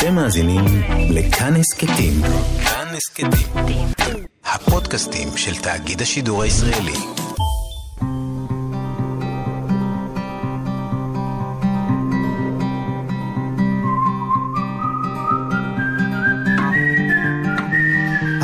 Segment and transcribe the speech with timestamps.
[0.00, 0.64] אתם מאזינים
[1.10, 2.12] לכאן הסכתים.
[2.64, 3.88] כאן הסכתים.
[4.44, 6.92] הפודקאסטים של תאגיד השידור הישראלי.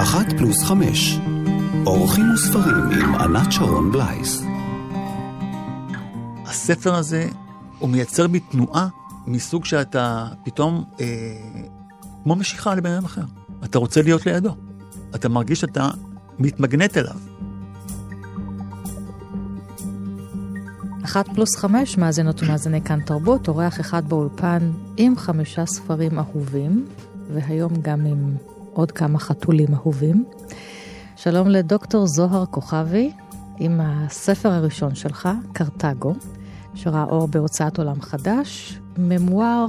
[0.03, 1.19] אחת פלוס חמש.
[1.87, 4.43] אורחים וספרים עם ענת שרון בלייס.
[6.47, 7.29] הספר הזה,
[7.79, 8.89] הוא מייצר בי תנועה
[9.27, 11.07] מסוג שאתה פתאום אה,
[12.23, 13.23] כמו משיכה לבן אדם אחר.
[13.65, 14.55] אתה רוצה להיות לידו.
[15.15, 15.91] אתה מרגיש שאתה
[16.39, 17.17] מתמגנט אליו.
[21.05, 26.87] אחת פלוס חמש מאזינות ומאזיני כאן תרבות, אורח אחד באולפן עם חמישה ספרים אהובים,
[27.35, 28.37] והיום גם עם
[28.73, 30.25] עוד כמה חתולים אהובים.
[31.17, 33.13] שלום לדוקטור זוהר כוכבי,
[33.59, 36.15] עם הספר הראשון שלך, קרתגו,
[36.75, 39.67] שראה אור בהוצאת עולם חדש, ממואר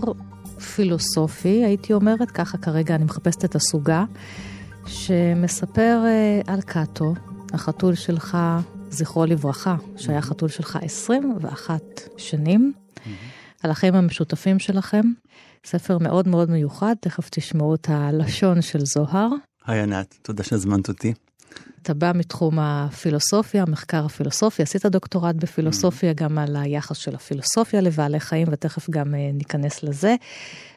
[0.75, 4.05] פילוסופי, הייתי אומרת, ככה כרגע אני מחפשת את הסוגה,
[4.85, 7.13] שמספר uh, על קאטו,
[7.53, 8.37] החתול שלך,
[8.89, 11.81] זכרו לברכה, שהיה חתול שלך 21
[12.17, 12.99] שנים, mm-hmm.
[13.63, 15.01] על החיים המשותפים שלכם.
[15.65, 19.29] ספר מאוד מאוד מיוחד, תכף תשמעו את הלשון של זוהר.
[19.65, 21.13] היי ענת, תודה שהזמנת אותי.
[21.87, 28.19] אתה בא מתחום הפילוסופיה, מחקר הפילוסופיה, עשית דוקטורט בפילוסופיה, גם על היחס של הפילוסופיה לבעלי
[28.19, 30.15] חיים, ותכף גם אה, ניכנס לזה.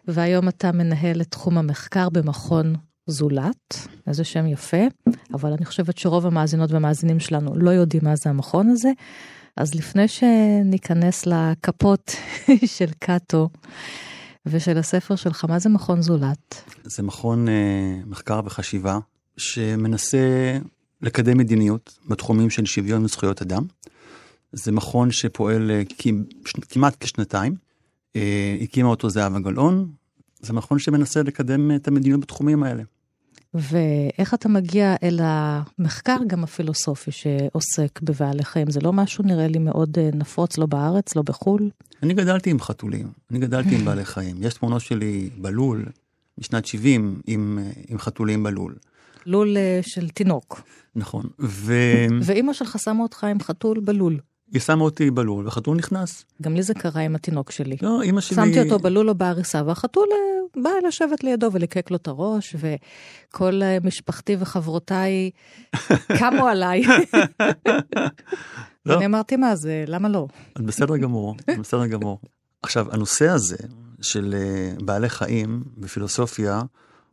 [0.09, 2.75] והיום אתה מנהל את תחום המחקר במכון
[3.07, 4.87] זולת, איזה שם יפה,
[5.35, 8.91] אבל אני חושבת שרוב המאזינות והמאזינים שלנו לא יודעים מה זה המכון הזה.
[9.57, 12.11] אז לפני שניכנס לכפות
[12.77, 13.49] של קאטו
[14.47, 16.63] ושל הספר שלך, מה זה מכון זולת?
[16.85, 17.51] זה מכון uh,
[18.07, 18.99] מחקר וחשיבה
[19.37, 20.59] שמנסה
[21.03, 23.63] לקדם מדיניות בתחומים של שוויון וזכויות אדם.
[24.53, 25.83] זה מכון שפועל אה,
[26.69, 27.55] כמעט כשנתיים.
[28.17, 29.91] אה, הקימה אותו זהבה גלאון.
[30.41, 32.83] זה מכון שמנסה לקדם את המדיניות בתחומים האלה.
[33.55, 38.71] ואיך אתה מגיע אל המחקר גם הפילוסופי שעוסק בבעלי חיים?
[38.71, 41.71] זה לא משהו נראה לי מאוד אה, נפוץ, לא בארץ, לא בחו"ל?
[42.03, 44.37] אני גדלתי עם חתולים, אני גדלתי עם בעלי חיים.
[44.41, 45.87] יש תמונות שלי בלול,
[46.39, 47.59] משנת 70, עם,
[47.89, 48.75] עם חתולים בלול.
[49.31, 50.61] לול אה, של תינוק.
[50.97, 51.25] נכון.
[51.41, 51.75] ו...
[52.23, 54.19] ואימא שלך שמה אותך עם חתול בלול.
[54.53, 56.25] היא שמה אותי בלול, והחתול נכנס.
[56.43, 57.77] גם לי זה קרה עם התינוק שלי.
[57.83, 58.37] לא, אימא שלי...
[58.37, 63.63] שמתי אותו בלול או בעריסה, והחתול אה, בא לשבת לידו ולקק לו את הראש, וכל
[63.63, 65.31] אה, משפחתי וחברותיי
[66.19, 66.83] קמו עליי.
[68.87, 68.97] לא.
[68.97, 70.27] אני אמרתי, מה זה, למה לא?
[70.59, 72.21] בסדר גמור, בסדר גמור.
[72.63, 73.57] עכשיו, הנושא הזה
[74.01, 74.35] של
[74.85, 76.63] בעלי חיים בפילוסופיה,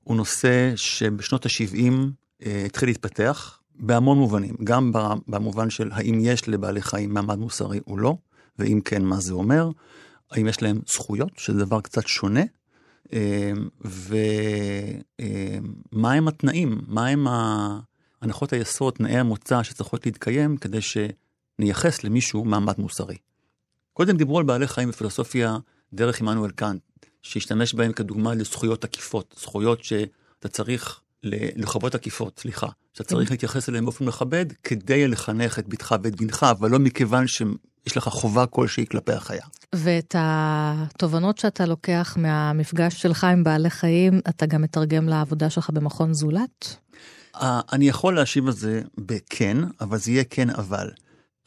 [0.08, 1.94] הוא נושא שבשנות ה-70
[2.46, 4.92] אה, התחיל להתפתח בהמון מובנים, גם
[5.28, 8.18] במובן של האם יש לבעלי חיים מעמד מוסרי או לא,
[8.60, 9.70] ואם כן, מה זה אומר,
[10.32, 12.44] האם יש להם זכויות, שזה דבר קצת שונה,
[13.14, 13.52] אה,
[13.86, 14.24] ומה
[16.14, 17.28] אה, התנאים, מה הם
[18.22, 23.18] הנחות היסוד, תנאי המוצא שצריכות להתקיים כדי שנייחס למישהו מעמד מוסרי.
[23.94, 25.58] קודם דיברו על בעלי חיים בפילוסופיה
[25.94, 26.82] דרך עמנואל קאנט,
[27.28, 33.84] שהשתמש בהם כדוגמה לזכויות עקיפות, זכויות שאתה צריך, לחובות עקיפות, סליחה, שאתה צריך להתייחס אליהן
[33.86, 38.86] באופן מכבד כדי לחנך את בתך ואת בנך, אבל לא מכיוון שיש לך חובה כלשהי
[38.88, 39.46] כלפי החיה.
[39.76, 46.14] ואת התובנות שאתה לוקח מהמפגש שלך עם בעלי חיים, אתה גם מתרגם לעבודה שלך במכון
[46.14, 46.76] זולת?
[47.74, 50.90] אני יכול להשיב על זה בכן, אבל זה יהיה כן אבל.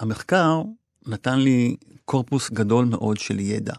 [0.01, 0.63] המחקר
[1.07, 3.75] נתן לי קורפוס גדול מאוד של ידע.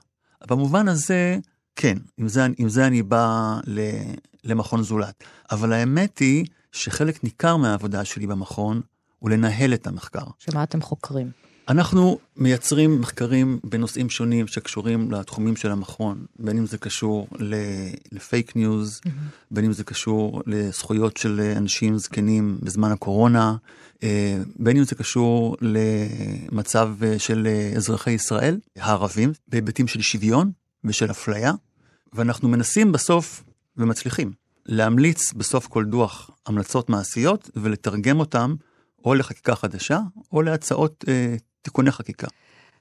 [0.47, 1.37] במובן הזה,
[1.75, 3.79] כן, עם זה, עם זה אני בא ל,
[4.43, 5.23] למכון זולת.
[5.51, 8.81] אבל האמת היא שחלק ניכר מהעבודה שלי במכון
[9.19, 10.25] הוא לנהל את המחקר.
[10.39, 11.31] שמה אתם חוקרים?
[11.69, 17.27] אנחנו מייצרים מחקרים בנושאים שונים שקשורים לתחומים של המכון, בין אם זה קשור
[18.11, 19.09] לפייק ניוז, mm-hmm.
[19.51, 23.55] בין אם זה קשור לזכויות של אנשים זקנים בזמן הקורונה,
[24.03, 30.51] אה, בין אם זה קשור למצב של אזרחי ישראל, הערבים, בהיבטים של שוויון
[30.83, 31.53] ושל אפליה,
[32.13, 33.43] ואנחנו מנסים בסוף,
[33.77, 34.31] ומצליחים,
[34.65, 38.55] להמליץ בסוף כל דוח המלצות מעשיות ולתרגם אותם
[39.05, 39.99] או לחקיקה חדשה
[40.31, 42.27] או להצעות אה, תיקוני חקיקה.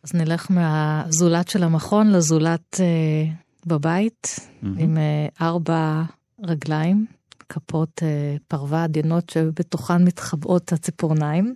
[0.04, 3.32] אז נלך מהזולת של המכון לזולת אה,
[3.66, 4.66] בבית, mm-hmm.
[4.78, 6.02] עם אה, ארבע
[6.42, 7.06] רגליים,
[7.48, 11.54] כפות אה, פרווה עדינות שבתוכן מתחבאות הציפורניים.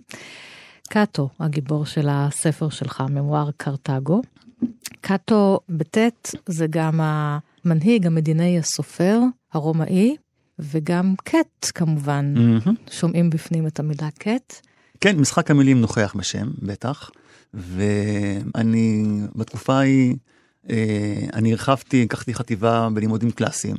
[0.89, 4.21] קאטו, הגיבור של הספר שלך, ממואר קרתגו.
[5.01, 9.19] קאטו בטית זה גם המנהיג המדיני הסופר
[9.53, 10.15] הרומאי,
[10.59, 12.91] וגם קט כמובן, mm-hmm.
[12.91, 14.61] שומעים בפנים את המילה קט.
[15.01, 17.09] כן, משחק המילים נוכח בשם, בטח.
[17.53, 19.03] ואני
[19.35, 20.15] בתקופה ההיא,
[20.69, 23.75] אה, אני הרחבתי, לקחתי חטיבה בלימודים קלאסיים,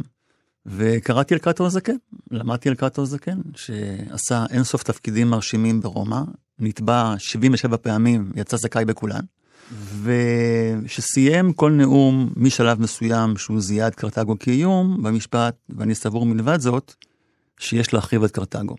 [0.66, 1.96] וקראתי על קאטו הזקן,
[2.30, 6.20] למדתי על קאטו הזקן, שעשה אינסוף תפקידים מרשימים ברומא,
[6.58, 9.24] נתבע 77 פעמים, יצא זכאי בכולן,
[10.02, 16.94] ושסיים כל נאום משלב מסוים שהוא זיהה את קרתגו כאיום במשפט, ואני סבור מלבד זאת,
[17.58, 18.74] שיש להחריב את קרתגו.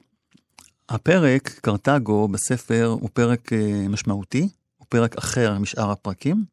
[0.89, 6.45] הפרק, קרתגו, בספר, הוא פרק אה, משמעותי, הוא פרק אחר משאר הפרקים,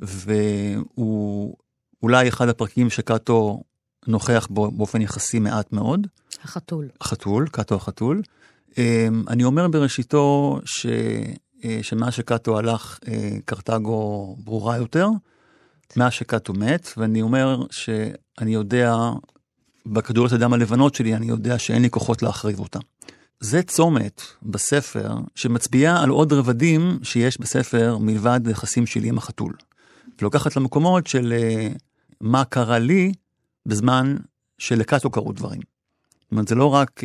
[0.00, 1.56] והוא
[2.02, 3.62] אולי אחד הפרקים שקאטו
[4.06, 6.06] נוכח בו באופן יחסי מעט מאוד.
[6.42, 6.88] החתול.
[7.00, 8.22] החתול, קאטו החתול.
[8.78, 10.86] אמ, אני אומר בראשיתו ש...
[11.64, 15.08] אה, שמאז שקאטו הלך, אה, קרתגו ברורה יותר,
[15.96, 18.94] מאז שקאטו מת, ואני אומר שאני יודע,
[19.86, 22.78] בכדורת הדם הלבנות שלי, אני יודע שאין לי כוחות להחריב אותה.
[23.40, 29.52] זה צומת בספר שמצביע על עוד רבדים שיש בספר מלבד יחסים שלי עם החתול.
[30.20, 31.68] ולוקחת למקומות של אה,
[32.20, 33.12] מה קרה לי
[33.66, 34.16] בזמן
[34.58, 35.60] שלקאטו קרו דברים.
[36.20, 37.00] זאת אומרת, זה לא רק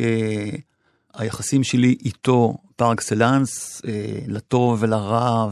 [1.14, 5.48] היחסים שלי איתו פר אקסלנס, אה, לטוב ולרע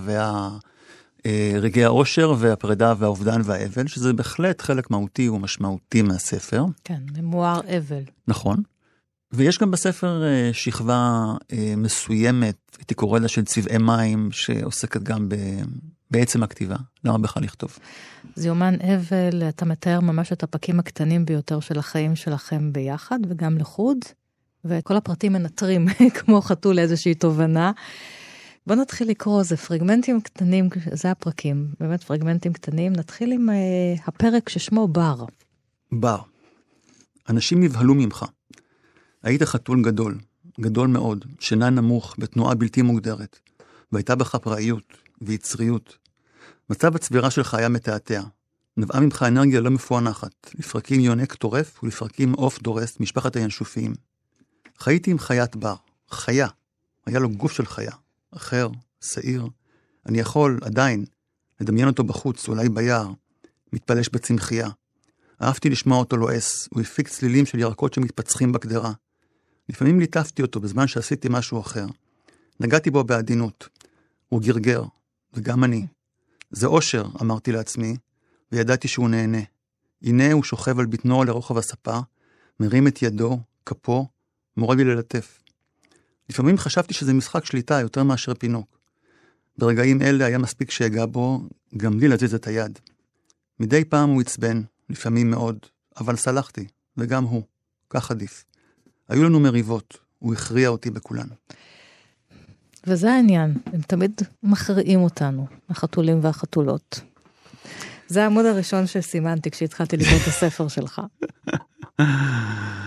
[1.25, 6.65] והרגעי אה, האושר והפרידה והאובדן והאבל, שזה בהחלט חלק מהותי ומשמעותי מהספר.
[6.85, 8.03] כן, ממואר אבל.
[8.29, 8.57] נכון.
[9.33, 15.29] ויש גם בספר אה, שכבה אה, מסוימת, הייתי קורא לה של צבעי מים, שעוסקת גם
[15.29, 15.35] ב...
[16.11, 17.79] בעצם הכתיבה, למה בכלל לכתוב?
[18.35, 23.59] זה יומן אבל, אתה מתאר ממש את הפקים הקטנים ביותר של החיים שלכם ביחד וגם
[23.59, 23.99] לחוד,
[24.65, 25.87] וכל הפרטים מנטרים
[26.19, 27.73] כמו חתול לאיזושהי תובנה.
[28.67, 32.93] בוא נתחיל לקרוא, זה פרגמנטים קטנים, זה הפרקים, באמת פרגמנטים קטנים.
[32.93, 35.25] נתחיל עם uh, הפרק ששמו בר.
[35.93, 36.19] בר.
[37.29, 38.25] אנשים נבהלו ממך.
[39.23, 40.19] היית חתול גדול,
[40.61, 43.39] גדול מאוד, שינה נמוך, בתנועה בלתי מוגדרת,
[43.93, 45.97] והייתה בך פראיות ויצריות.
[46.71, 48.23] מצב הצבירה שלך היה מתעתע.
[48.77, 54.12] נבעה ממך אנרגיה לא מפוענחת, לפרקים יונק טורף ולפרקים עוף דורס, משפחת הינשופיים.
[54.83, 55.75] חייתי עם חיית בר,
[56.11, 56.49] חיה.
[57.07, 57.93] היה לו גוף של חיה,
[58.31, 58.69] אחר,
[59.01, 59.47] שעיר.
[60.07, 61.05] אני יכול, עדיין,
[61.61, 63.11] לדמיין אותו בחוץ, אולי ביער,
[63.73, 64.69] מתפלש בצמחייה.
[65.43, 68.93] אהבתי לשמוע אותו לועס, הוא הפיק צלילים של ירקות שמתפצחים בקדרה.
[69.69, 71.87] לפעמים ליטפתי אותו בזמן שעשיתי משהו אחר.
[72.61, 73.69] נגעתי בו בעדינות.
[74.29, 74.83] הוא גרגר,
[75.35, 75.87] וגם אני.
[76.51, 77.97] זה אושר, אמרתי לעצמי,
[78.53, 79.43] וידעתי שהוא נהנה.
[80.03, 81.99] הנה הוא שוכב על בטנו לרוחב הספה,
[82.61, 84.07] מרים את ידו, כפו,
[84.57, 85.43] מורה לי ללטף.
[86.31, 88.79] לפעמים חשבתי שזה משחק שליטה יותר מאשר פינוק.
[89.59, 91.41] ברגעים אלה היה מספיק שאגע בו,
[91.77, 92.79] גם לי להזיז את היד.
[93.61, 95.59] מדי פעם הוא עצבן, לפעמים מאוד,
[96.01, 96.67] אבל סלחתי,
[96.97, 97.43] וגם הוא.
[97.91, 98.45] כך עדיף.
[99.09, 101.27] היו לנו מריבות, הוא הכריע אותי בכולן.
[102.87, 107.01] וזה העניין, הם תמיד מכריעים אותנו, החתולים והחתולות.
[108.09, 111.03] זה העמוד הראשון שסימנתי כשהתחלתי לקרוא את הספר שלך.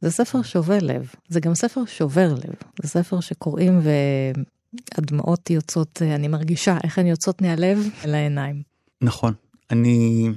[0.00, 6.28] זה ספר שובה לב, זה גם ספר שובר לב, זה ספר שקוראים והדמעות יוצאות, אני
[6.28, 8.62] מרגישה איך הן יוצאות מהלב אל העיניים.
[9.00, 9.34] נכון,
[9.70, 10.28] אני,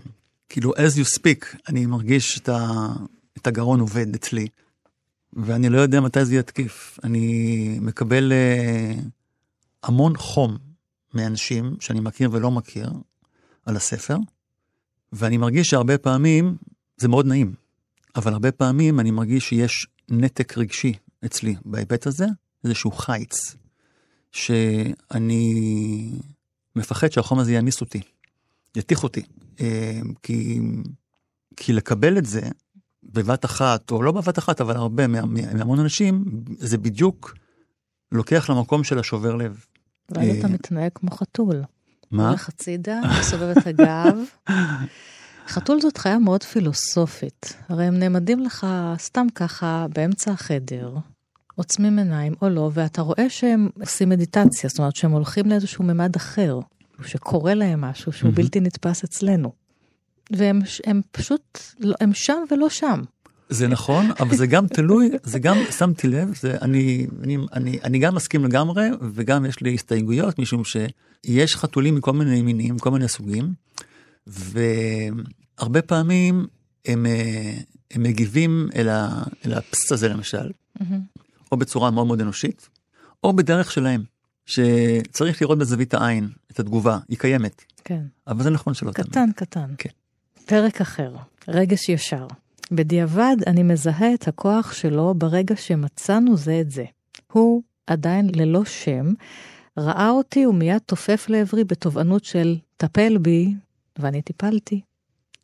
[0.49, 2.87] כאילו, as you speak, אני מרגיש את, ה,
[3.37, 4.47] את הגרון עובד אצלי.
[5.33, 6.99] ואני לא יודע מתי זה יתקיף.
[7.03, 8.99] אני מקבל uh,
[9.83, 10.57] המון חום
[11.13, 12.91] מאנשים שאני מכיר ולא מכיר
[13.65, 14.17] על הספר,
[15.13, 16.57] ואני מרגיש שהרבה פעמים
[16.97, 17.53] זה מאוד נעים,
[18.15, 20.93] אבל הרבה פעמים אני מרגיש שיש נתק רגשי
[21.25, 22.25] אצלי בהיבט הזה,
[22.63, 23.55] איזשהו חיץ,
[24.31, 26.09] שאני
[26.75, 28.01] מפחד שהחום הזה יעמיס אותי,
[28.77, 29.21] יתיך אותי,
[29.57, 29.61] uh,
[30.23, 30.59] כי,
[31.55, 32.41] כי לקבל את זה
[33.03, 36.25] בבת אחת, או לא בבת אחת, אבל הרבה מהמון אנשים,
[36.57, 37.33] זה בדיוק
[38.11, 39.65] לוקח למקום של השובר לב.
[40.15, 41.61] אולי אתה מתנהג כמו חתול.
[42.11, 42.27] מה?
[42.29, 44.17] הולך הצידה, מסובב את הגב.
[45.51, 47.53] חתול זאת חיה מאוד פילוסופית.
[47.69, 48.67] הרי הם נעמדים לך
[48.97, 50.95] סתם ככה באמצע החדר,
[51.55, 56.15] עוצמים עיניים או לא, ואתה רואה שהם עושים מדיטציה, זאת אומרת שהם הולכים לאיזשהו ממד
[56.15, 56.59] אחר,
[57.05, 59.51] שקורה להם משהו שהוא בלתי נתפס אצלנו.
[60.31, 63.01] והם הם פשוט, לא, הם שם ולא שם.
[63.49, 67.99] זה נכון, אבל זה גם תלוי, זה גם, שמתי לב, זה, אני, אני, אני, אני
[67.99, 73.07] גם מסכים לגמרי, וגם יש לי הסתייגויות, משום שיש חתולים מכל מיני מינים, כל מיני
[73.07, 73.53] סוגים,
[75.61, 76.47] והרבה פעמים
[76.85, 77.53] הם, אה,
[77.91, 80.83] הם מגיבים אל, ה, אל הפס הזה למשל, mm-hmm.
[81.51, 82.69] או בצורה מאוד מאוד אנושית,
[83.23, 84.03] או בדרך שלהם,
[84.45, 87.63] שצריך לראות בזווית העין את התגובה, היא קיימת.
[87.83, 88.01] כן.
[88.27, 89.07] אבל זה נכון שלא תמיד.
[89.07, 89.73] קטן, קטן.
[89.77, 89.89] כן.
[90.45, 91.15] פרק אחר,
[91.47, 92.27] רגש ישר.
[92.71, 96.85] בדיעבד אני מזהה את הכוח שלו ברגע שמצאנו זה את זה.
[97.31, 99.13] הוא, עדיין ללא שם,
[99.77, 103.53] ראה אותי ומיד תופף לעברי בתובענות של טפל בי,
[103.99, 104.81] ואני טיפלתי.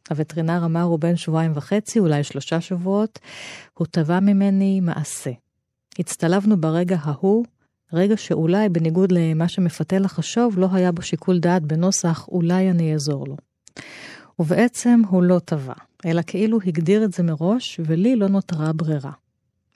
[0.10, 3.20] הווטרינר אמר הוא בן שבועיים וחצי, אולי שלושה שבועות,
[3.74, 5.32] הוא תבע ממני מעשה.
[6.00, 7.46] הצטלבנו ברגע ההוא,
[7.94, 13.28] רגע שאולי בניגוד למה שמפתה לחשוב, לא היה בו שיקול דעת בנוסח אולי אני אעזור
[13.28, 13.38] לו.
[14.40, 15.74] ובעצם הוא לא תבע,
[16.06, 19.12] אלא כאילו הגדיר את זה מראש, ולי לא נותרה ברירה.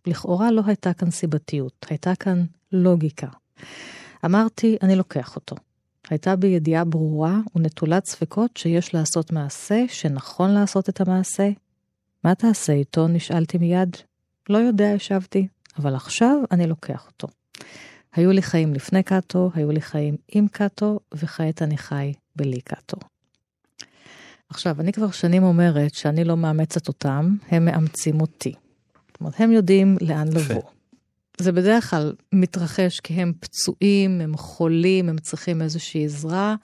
[0.07, 3.27] לכאורה לא הייתה כאן סיבתיות, הייתה כאן לוגיקה.
[4.25, 5.55] אמרתי, אני לוקח אותו.
[6.11, 11.49] הייתה בי ידיעה ברורה ונטולת ספקות שיש לעשות מעשה, שנכון לעשות את המעשה.
[12.23, 13.07] מה תעשה איתו?
[13.07, 13.97] נשאלתי מיד.
[14.49, 15.47] לא יודע, השבתי,
[15.79, 17.27] אבל עכשיו אני לוקח אותו.
[18.13, 22.97] היו לי חיים לפני קאטו, היו לי חיים עם קאטו, וכעת אני חי בלי קאטו.
[24.49, 28.53] עכשיו, אני כבר שנים אומרת שאני לא מאמצת אותם, הם מאמצים אותי.
[29.07, 30.61] זאת אומרת, הם יודעים לאן לבוא.
[31.41, 36.55] זה בדרך כלל מתרחש כי הם פצועים, הם חולים, הם צריכים איזושהי עזרה.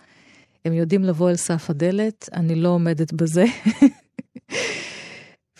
[0.65, 3.45] הם יודעים לבוא אל סף הדלת, אני לא עומדת בזה.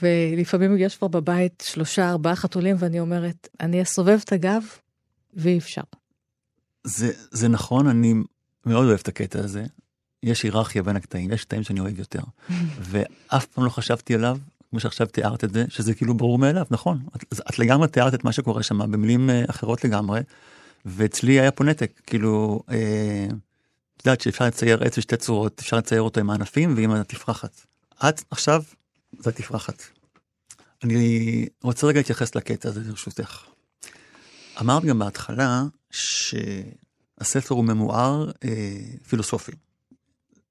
[0.02, 4.64] ולפעמים יש כבר בבית שלושה, ארבעה חתולים, ואני אומרת, אני אסובב את הגב,
[5.34, 5.82] ואי אפשר.
[6.84, 8.14] זה, זה נכון, אני
[8.66, 9.66] מאוד אוהב את הקטע הזה.
[10.24, 12.22] יש היררכיה בין הקטעים, יש קטעים שאני אוהב יותר.
[12.90, 14.38] ואף פעם לא חשבתי עליו,
[14.70, 17.00] כמו שעכשיו תיארת את זה, שזה כאילו ברור מאליו, נכון.
[17.16, 20.22] את, את לגמרי תיארת את מה שקורה שם במילים אה, אחרות לגמרי,
[20.86, 23.28] ואצלי היה פה נתק, כאילו, אה,
[23.98, 27.66] את יודעת שאפשר לצייר עץ בשתי צורות, אפשר לצייר אותו עם הענפים ועם התפרחת.
[28.10, 28.64] את עכשיו,
[29.20, 29.84] זה התפרחת.
[30.84, 33.44] אני רוצה רגע להתייחס לקטע הזה ברשותך.
[34.62, 39.52] אמרת גם בהתחלה שהספר הוא ממואר אה, פילוסופי.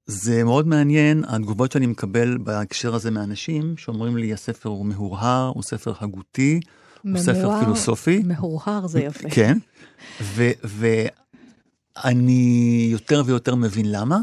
[0.07, 5.63] זה מאוד מעניין, התגובות שאני מקבל בהקשר הזה מאנשים, שאומרים לי, הספר הוא מהורהר, הוא
[5.63, 6.59] ספר הגותי,
[7.01, 8.23] הוא ספר פילוסופי.
[8.25, 9.29] מהורהר זה יפה.
[9.29, 9.57] כן,
[12.03, 14.19] ואני יותר ויותר מבין למה,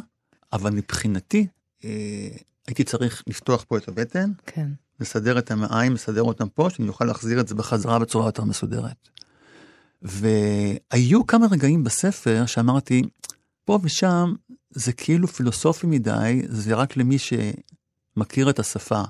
[0.53, 1.47] אבל מבחינתי,
[1.85, 2.29] אה,
[2.67, 4.69] הייתי צריך לפתוח פה את הבטן, כן.
[5.01, 9.09] לסדר את המעיים, לסדר אותם פה, שאני אוכל להחזיר את זה בחזרה בצורה יותר מסודרת.
[10.03, 13.03] והיו כמה רגעים בספר שאמרתי,
[13.65, 14.35] פה ושם
[14.75, 19.03] זה כאילו פילוסופי מדי, זה רק למי שמכיר את השפה.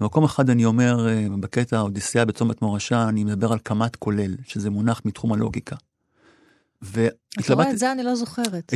[0.00, 4.70] במקום אחד אני אומר, אה, בקטע האודיסיאה בצומת מורשה, אני מדבר על קמ"ט כולל, שזה
[4.70, 5.76] מונח מתחום הלוגיקה.
[7.40, 8.72] אתה רואה, את זה אני לא זוכרת.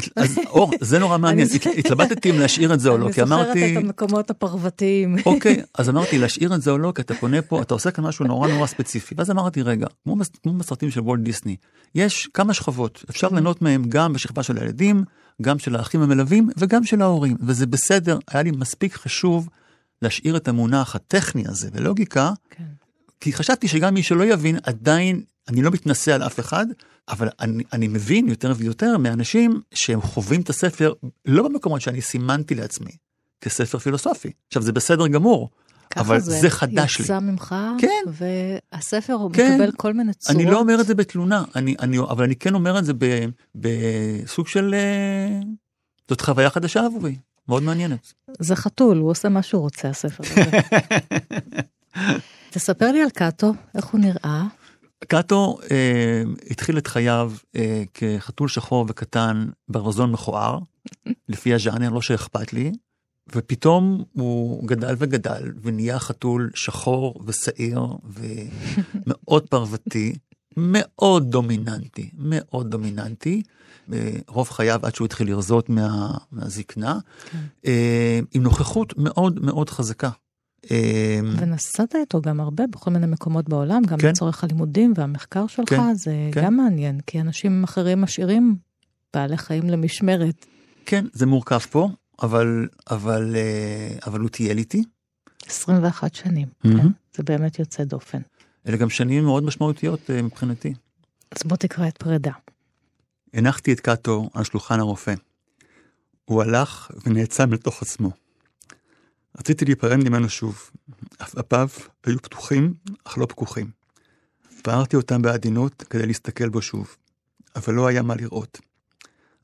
[0.47, 3.51] אור, זה נורא מעניין, התלבטתי אם להשאיר את זה או לא, כי אמרתי...
[3.51, 5.17] אני זוכרת את המקומות הפרוותיים.
[5.27, 8.05] אוקיי, אז אמרתי להשאיר את זה או לא, כי אתה פונה פה, אתה עושה כאן
[8.05, 9.15] משהו נורא נורא ספציפי.
[9.19, 9.87] ואז אמרתי, רגע,
[10.43, 11.57] כמו בסרטים של וולט דיסני,
[11.95, 15.05] יש כמה שכבות, אפשר ליהנות מהם גם בשכבה של הילדים,
[15.42, 19.49] גם של האחים המלווים וגם של ההורים, וזה בסדר, היה לי מספיק חשוב
[20.02, 22.64] להשאיר את המונח הטכני הזה ולוגיקה, כן.
[23.21, 26.66] כי חשבתי שגם מי שלא יבין, עדיין, אני לא מתנשא על אף אחד,
[27.09, 30.92] אבל אני, אני מבין יותר ויותר מאנשים שהם חווים את הספר
[31.26, 32.90] לא במקומות שאני סימנתי לעצמי
[33.40, 34.33] כספר פילוסופי.
[34.49, 35.50] עכשיו זה בסדר גמור,
[35.97, 36.87] אבל זה, זה חדש לי.
[36.87, 38.04] ככה זה יצא ממך, כן.
[38.07, 39.54] והספר כן.
[39.54, 40.40] מקבל כל מיני צורות.
[40.40, 43.25] אני לא אומר את זה בתלונה, אני, אני, אבל אני כן אומר את זה ב,
[43.54, 44.75] בסוג של...
[44.75, 45.40] אה,
[46.09, 47.16] זאת חוויה חדשה עבורי,
[47.49, 48.12] מאוד מעניינת.
[48.38, 50.61] זה חתול, הוא עושה מה שהוא רוצה, הספר הזה.
[52.50, 54.45] תספר לי על קאטו, איך הוא נראה.
[55.09, 60.59] קאטו אה, התחיל את חייו אה, כחתול שחור וקטן ברזון מכוער,
[61.28, 62.73] לפי הז'אנר, לא שאכפת לי,
[63.35, 70.15] ופתאום הוא גדל וגדל ונהיה חתול שחור ושעיר ומאוד פרוותי,
[70.57, 73.43] מאוד דומיננטי, מאוד דומיננטי.
[74.29, 76.99] רוב חייו עד שהוא התחיל לרזות מה, מהזקנה,
[77.31, 77.39] כן.
[77.67, 80.11] אה, עם נוכחות מאוד מאוד חזקה.
[80.71, 84.09] אה, ונסעת איתו גם הרבה בכל מיני מקומות בעולם, גם כן.
[84.09, 85.95] לצורך הלימודים והמחקר שלך, כן.
[85.95, 86.45] זה כן.
[86.45, 88.57] גם מעניין, כי אנשים אחרים משאירים
[89.15, 90.47] בעלי חיים למשמרת.
[90.87, 91.89] כן, זה מורכב פה.
[92.23, 94.85] אבל, אבל, אה, אבל הוא טייל איתי.
[95.47, 96.69] 21 שנים, mm-hmm.
[96.69, 96.89] כן?
[97.17, 98.21] זה באמת יוצא דופן.
[98.67, 100.75] אלה גם שנים מאוד משמעותיות אה, מבחינתי.
[101.31, 102.33] אז בוא תקרא את פרידה.
[103.35, 105.15] הנחתי את קאטו על שולחן הרופא.
[106.25, 108.11] הוא הלך ונעצם לתוך עצמו.
[109.39, 110.71] רציתי להיפרד ממנו שוב.
[111.19, 111.69] עפעפיו
[112.05, 113.71] היו פתוחים, אך לא פקוחים.
[114.63, 116.97] פערתי אותם בעדינות כדי להסתכל בו שוב,
[117.57, 118.61] אבל לא היה מה לראות.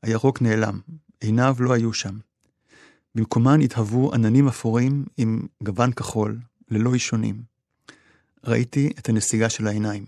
[0.01, 0.79] הירוק נעלם,
[1.19, 2.17] עיניו לא היו שם.
[3.15, 6.39] במקומן התהוו עננים אפורים עם גוון כחול,
[6.71, 7.41] ללא אישונים.
[8.43, 10.05] ראיתי את הנסיגה של העיניים,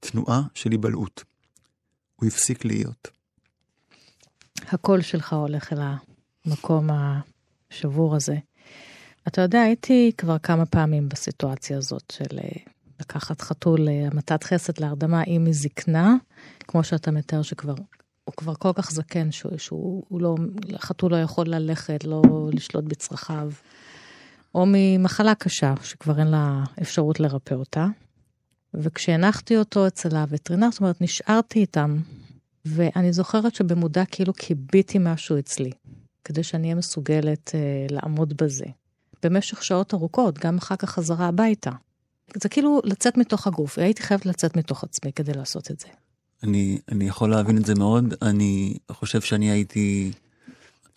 [0.00, 1.24] תנועה של היבלעות.
[2.16, 3.08] הוא הפסיק להיות.
[4.68, 5.78] הקול שלך הולך אל
[6.46, 6.88] המקום
[7.70, 8.36] השבור הזה.
[9.28, 12.48] אתה יודע, הייתי כבר כמה פעמים בסיטואציה הזאת של אה,
[13.00, 16.14] לקחת חתול המתת חסד להרדמה, אם היא זקנה,
[16.68, 17.74] כמו שאתה מתאר שכבר
[18.24, 20.34] הוא כבר כל כך זקן, שהוא, שהוא לא,
[20.76, 23.50] חתול לא יכול ללכת, לא לשלוט בצרכיו.
[24.54, 27.86] או ממחלה קשה, שכבר אין לה אפשרות לרפא אותה.
[28.74, 31.96] וכשהנחתי אותו אצל הווטרינר, זאת אומרת, נשארתי איתם,
[32.64, 35.70] ואני זוכרת שבמודע כאילו קיביתי משהו אצלי,
[36.24, 38.64] כדי שאני אהיה מסוגלת אה, לעמוד בזה.
[39.22, 41.70] במשך שעות ארוכות, גם אחר כך חזרה הביתה.
[42.42, 45.88] זה כאילו לצאת מתוך הגוף, הייתי חייבת לצאת מתוך עצמי כדי לעשות את זה.
[46.44, 50.12] אני, אני יכול להבין את זה מאוד, אני חושב שאני הייתי,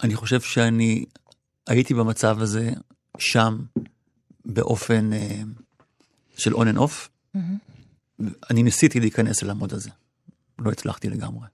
[0.03, 1.05] אני חושב שאני
[1.67, 2.71] הייתי במצב הזה
[3.17, 3.59] שם
[4.45, 5.41] באופן אה,
[6.37, 7.07] של and off.
[7.35, 8.23] Mm-hmm.
[8.51, 9.89] אני ניסיתי להיכנס אל המוד הזה,
[10.59, 11.47] לא הצלחתי לגמרי.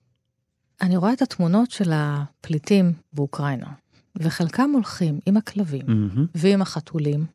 [0.81, 3.67] אני רואה את התמונות של הפליטים באוקראינה,
[4.15, 6.19] וחלקם הולכים עם הכלבים mm-hmm.
[6.35, 7.25] ועם החתולים.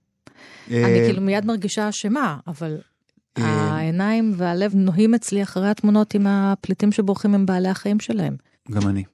[0.71, 2.79] אה, אני כאילו מיד מרגישה אשמה, אבל
[3.43, 8.37] העיניים והלב נוהים אצלי אחרי התמונות עם הפליטים שבורחים עם בעלי החיים שלהם.
[8.71, 9.05] גם אני.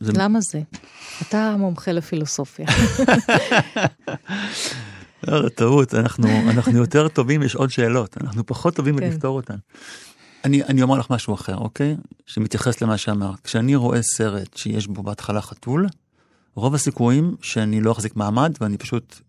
[0.00, 0.12] זה...
[0.14, 0.60] למה זה?
[1.22, 2.66] אתה מומחה לפילוסופיה.
[5.26, 9.18] לא, זה טעות, אנחנו, אנחנו יותר טובים, יש עוד שאלות, אנחנו פחות טובים כן.
[9.24, 9.56] אותן.
[10.44, 11.96] אני, אני אומר לך משהו אחר, אוקיי?
[12.26, 13.40] שמתייחס למה שאמרת.
[13.40, 15.86] כשאני רואה סרט שיש בו בהתחלה חתול,
[16.54, 19.20] רוב הסיכויים שאני לא אחזיק מעמד ואני פשוט,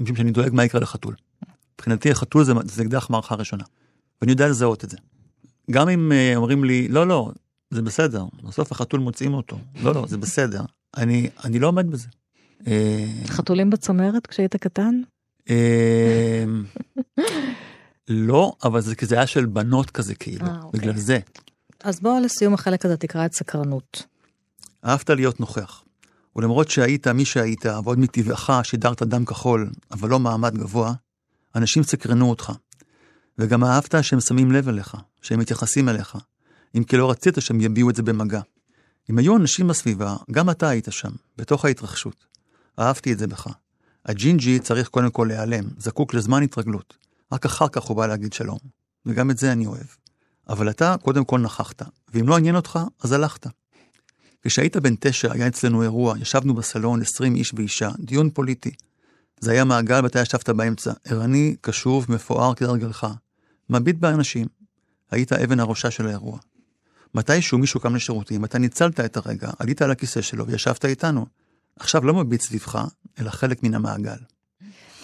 [0.00, 1.14] משום שאני דואג מה יקרה לחתול.
[1.74, 3.64] מבחינתי החתול זה, זה אקדח מערכה ראשונה,
[4.20, 4.96] ואני יודע לזהות את זה.
[5.70, 7.30] גם אם uh, אומרים לי, לא, לא,
[7.70, 10.62] זה בסדר, בסוף החתול מוצאים אותו, לא, לא, זה בסדר,
[10.96, 12.08] אני, אני לא עומד בזה.
[12.66, 15.00] אה, חתולים בצמרת כשהיית קטן?
[15.50, 16.44] אה,
[18.08, 20.80] לא, אבל זה כזה היה של בנות כזה כאילו, 아, אוקיי.
[20.80, 21.18] בגלל זה.
[21.84, 24.06] אז בוא לסיום החלק הזה תקרא את סקרנות.
[24.84, 25.84] אהבת להיות נוכח.
[26.36, 30.92] ולמרות שהיית מי שהיית, ועוד מטבעך שידרת דם כחול, אבל לא מעמד גבוה,
[31.56, 32.52] אנשים סקרנו אותך.
[33.38, 36.16] וגם אהבת שהם שמים לב אליך, שהם מתייחסים אליך,
[36.76, 38.40] אם כי לא רצית שהם יביעו את זה במגע.
[39.10, 42.26] אם היו אנשים בסביבה, גם אתה היית שם, בתוך ההתרחשות.
[42.78, 43.46] אהבתי את זה בך.
[44.06, 46.96] הג'ינג'י צריך קודם כל להיעלם, זקוק לזמן התרגלות.
[47.32, 48.58] רק אחר כך הוא בא להגיד שלום.
[49.06, 49.86] וגם את זה אני אוהב.
[50.48, 51.82] אבל אתה קודם כל נכחת,
[52.14, 53.46] ואם לא עניין אותך, אז הלכת.
[54.42, 58.70] כשהיית בן תשע היה אצלנו אירוע, ישבנו בסלון, עשרים איש ואישה, דיון פוליטי.
[59.40, 63.06] זה היה מעגל ואתה ישבת באמצע, ערני, קשוב, מפואר כדרגלך.
[63.70, 64.46] מביט באנשים.
[65.10, 66.38] היית אבן הראשה של האירוע.
[67.14, 71.26] מתישהו מישהו קם לשירותים, אתה ניצלת את הרגע, עלית על הכיסא שלו וישבת איתנו.
[71.80, 72.84] עכשיו לא מביט סביבך,
[73.20, 74.18] אלא חלק מן המעגל.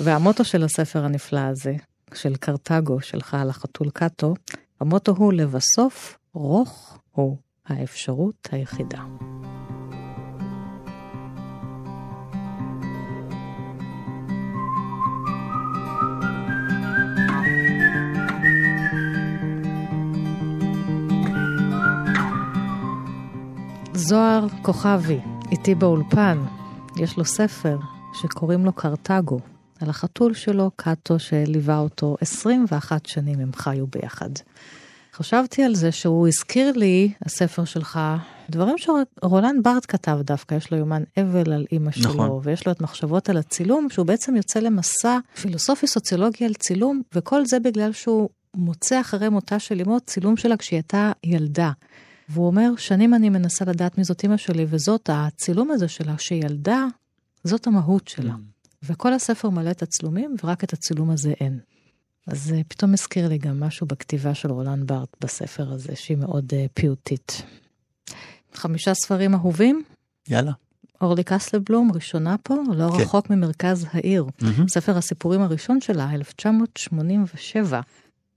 [0.01, 1.75] והמוטו של הספר הנפלא הזה,
[2.15, 4.35] של קרתגו, שלך על החתול קאטו,
[4.81, 9.03] המוטו הוא לבסוף, רוך הוא האפשרות היחידה.
[24.11, 25.19] זוהר כוכבי,
[25.51, 26.39] איתי באולפן,
[26.97, 27.79] יש לו ספר
[28.15, 29.39] שקוראים לו קרתגו,
[29.81, 34.31] על החתול שלו, קאטו, שליווה אותו 21 שנים הם חיו ביחד.
[35.15, 38.01] חשבתי על זה שהוא הזכיר לי, הספר שלך,
[38.51, 42.41] דברים שרולנד בארט כתב דווקא, יש לו יומן אבל על אימא שלו, נכון.
[42.43, 47.47] ויש לו את מחשבות על הצילום, שהוא בעצם יוצא למסע פילוסופי סוציולוגי על צילום, וכל
[47.47, 51.71] זה בגלל שהוא מוצא אחרי מותה של אמו צילום שלה כשהיא הייתה ילדה.
[52.31, 56.87] והוא אומר, שנים אני מנסה לדעת מי זאת אימא שלי, וזאת הצילום הזה שלה, שילדה,
[57.45, 58.33] זאת המהות שלה.
[58.33, 58.83] Mm.
[58.83, 61.61] וכל הספר מלא את הצילומים, ורק את הצילום הזה אין.
[62.27, 66.45] אז זה פתאום הזכיר לי גם משהו בכתיבה של רולן בארט בספר הזה, שהיא מאוד
[66.51, 67.43] uh, פיוטית.
[68.55, 69.83] חמישה ספרים אהובים?
[70.29, 70.53] יאללה.
[71.01, 73.03] אורלי קסלבלום, ראשונה פה, לא כן.
[73.03, 74.25] רחוק ממרכז העיר.
[74.25, 74.69] Mm-hmm.
[74.69, 77.81] ספר הסיפורים הראשון שלה, 1987.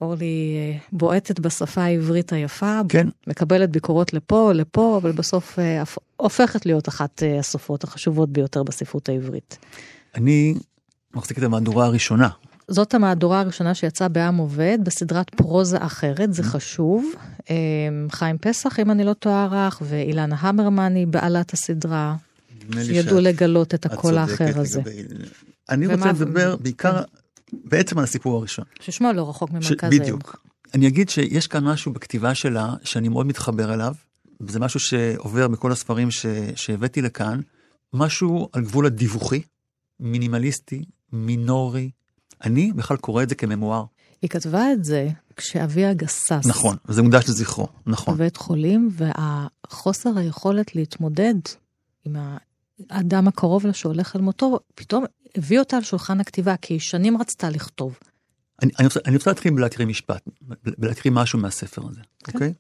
[0.02, 3.08] אורלי אה, בועטת בשפה העברית היפה, כן.
[3.28, 5.84] מקבלת ביקורות לפה, לפה, אבל בסוף אה,
[6.18, 9.58] הופכת להיות אחת אה, הסופרות החשובות ביותר בספרות העברית.
[10.16, 10.54] אני
[11.14, 12.30] מחזיק את המהדורה הראשונה.
[12.68, 16.46] זאת המהדורה הראשונה שיצאה בעם עובד, בסדרת פרוזה אחרת, זה mm-hmm.
[16.46, 17.14] חשוב.
[18.12, 22.16] חיים פסח, אם אני לא טועה רך, ואילנה המרמן היא בעלת הסדרה,
[22.84, 24.82] שידעו לגלות את הקול האחר הזה.
[25.70, 27.23] אני רוצה לדבר בעיקר כן.
[27.74, 28.66] בעצם על הסיפור הראשון.
[28.80, 30.02] ששמו לא רחוק ממרכז העיר.
[30.02, 30.42] בדיוק.
[30.74, 33.94] אני אגיד שיש כאן משהו בכתיבה שלה שאני מאוד מתחבר אליו,
[34.48, 36.26] זה משהו שעובר בכל הספרים ש...
[36.56, 37.40] שהבאתי לכאן,
[37.94, 39.42] משהו על גבול הדיווחי,
[40.00, 40.84] מינימליסטי,
[41.14, 41.90] מינורי.
[42.44, 43.84] אני בכלל קורא את זה כממואר.
[44.22, 46.46] היא כתבה את זה כשאביה גסס.
[46.46, 48.16] נכון, וזה מוקדש לזכרו, נכון.
[48.16, 51.36] בבית חולים, והחוסר היכולת להתמודד
[52.06, 52.16] עם
[52.90, 55.06] האדם הקרוב לה שהולך אל מותו, פתאום
[55.38, 58.00] הביא אותה על שולחן הכתיבה, כי היא שנים רצתה לכתוב.
[58.62, 60.30] אני, אני, רוצה, אני רוצה להתחיל בלהקריא משפט,
[60.78, 62.32] בלהקריא משהו מהספר הזה, כן.
[62.34, 62.54] אוקיי?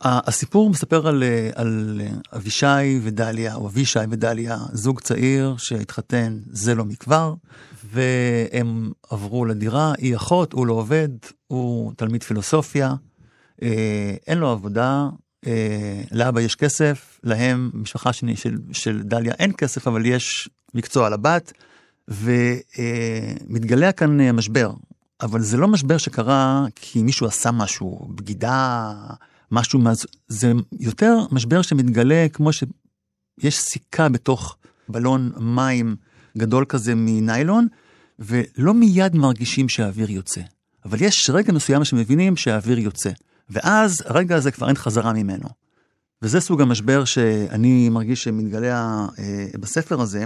[0.00, 1.22] הסיפור מספר על,
[1.54, 2.00] על
[2.36, 7.34] אבישי ודליה, או אבישי ודליה, זוג צעיר שהתחתן זה לא מכבר,
[7.84, 11.08] והם עברו לדירה, היא אחות, הוא לא עובד,
[11.46, 12.94] הוא תלמיד פילוסופיה,
[13.62, 15.08] אה, אין לו עבודה,
[15.46, 21.10] אה, לאבא יש כסף, להם, משפחה שני של, של דליה אין כסף, אבל יש מקצוע
[21.10, 21.52] לבת,
[22.08, 24.72] ומתגלה אה, כאן אה, משבר.
[25.22, 28.92] אבל זה לא משבר שקרה כי מישהו עשה משהו, בגידה,
[29.50, 34.56] משהו, מאז, זה יותר משבר שמתגלה כמו שיש סיכה בתוך
[34.88, 35.96] בלון מים
[36.38, 37.66] גדול כזה מניילון,
[38.18, 40.40] ולא מיד מרגישים שהאוויר יוצא.
[40.84, 43.10] אבל יש רגע מסוים שמבינים שהאוויר יוצא.
[43.50, 45.48] ואז הרגע הזה כבר אין חזרה ממנו.
[46.22, 50.24] וזה סוג המשבר שאני מרגיש שמתגלה אה, בספר הזה.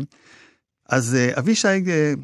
[0.89, 2.15] אז אה, אבישי, אה,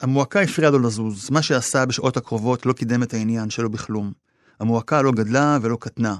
[0.00, 4.12] המועקה הפריעה לו לזוז, מה שעשה בשעות הקרובות לא קידם את העניין שלו בכלום.
[4.60, 6.16] המועקה לא גדלה ולא קטנה.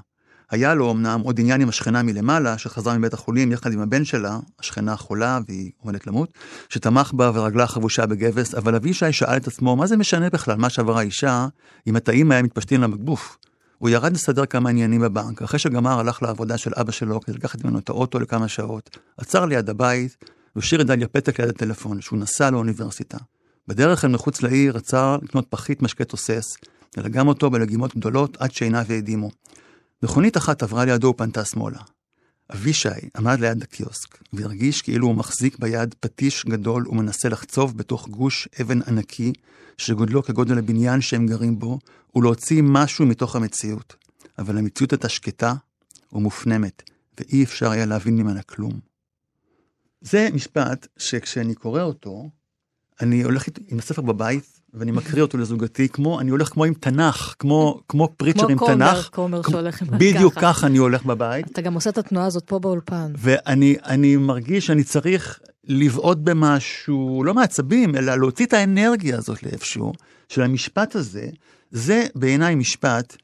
[0.51, 4.39] היה לו אמנם עוד עניין עם השכנה מלמעלה, שחזרה מבית החולים יחד עם הבן שלה,
[4.61, 6.33] השכנה חולה והיא עומדת למות,
[6.69, 10.71] שתמך בה ורגלה חבושה בגבס, אבל אבישי שאל את עצמו, מה זה משנה בכלל מה
[10.71, 11.47] שעברה אישה,
[11.87, 13.39] אם התאים היה מתפשטים לה בגוף?
[13.85, 17.65] הוא ירד לסדר כמה עניינים בבנק, אחרי שגמר הלך לעבודה של אבא שלו כדי לקחת
[17.65, 20.17] ממנו את האוטו לכמה שעות, עצר ליד הבית,
[20.57, 23.19] והשאיר את דליה פתק ליד הטלפון, שהוא נסע לאוניברסיטה.
[23.69, 26.57] בדרך אל מחוץ לעיר עצר לקנות פחית משקה תוסס,
[26.97, 29.31] ולגם אותו בלגימות גדולות עד שעיניו העדימו.
[30.03, 31.79] מכונית אחת עברה לידו ופנתה שמאלה.
[32.53, 38.49] אבישי עמד ליד הקיוסק, והרגיש כאילו הוא מחזיק ביד פטיש גדול ומנסה לחצוב בתוך גוש
[38.61, 39.33] אבן ענקי,
[39.79, 41.79] שגודלו כגודל הבניין שהם גרים בו,
[42.17, 43.97] ולהוציא משהו מתוך המציאות.
[44.39, 45.55] אבל המציאות הייתה שקטה
[46.13, 46.83] ומופנמת,
[47.19, 48.81] ואי אפשר היה להבין ממנה כלום.
[50.01, 52.31] זה משפט שכשאני קורא אותו,
[53.01, 57.35] אני הולך עם הספר בבית, ואני מקריא אותו לזוגתי, כמו, אני הולך כמו עם תנ"ך,
[57.39, 59.09] כמו, כמו פריצ'ר עם תנ"ך.
[59.13, 59.97] כמו כומר שהולך עם ככה.
[59.97, 61.51] בדיוק ככה אני הולך בבית.
[61.51, 63.13] אתה גם עושה את התנועה הזאת פה באולפן.
[63.19, 69.93] ואני מרגיש שאני צריך לבעוט במשהו, לא מעצבים, אלא להוציא את האנרגיה הזאת לאיפשהו,
[70.29, 71.27] של המשפט הזה.
[71.71, 73.17] זה בעיניי משפט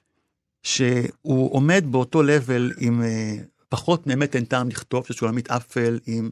[0.62, 3.34] שהוא עומד באותו לבל עם אה,
[3.68, 6.30] פחות מאמת אין טעם לכתוב, של שולמית אפל, עם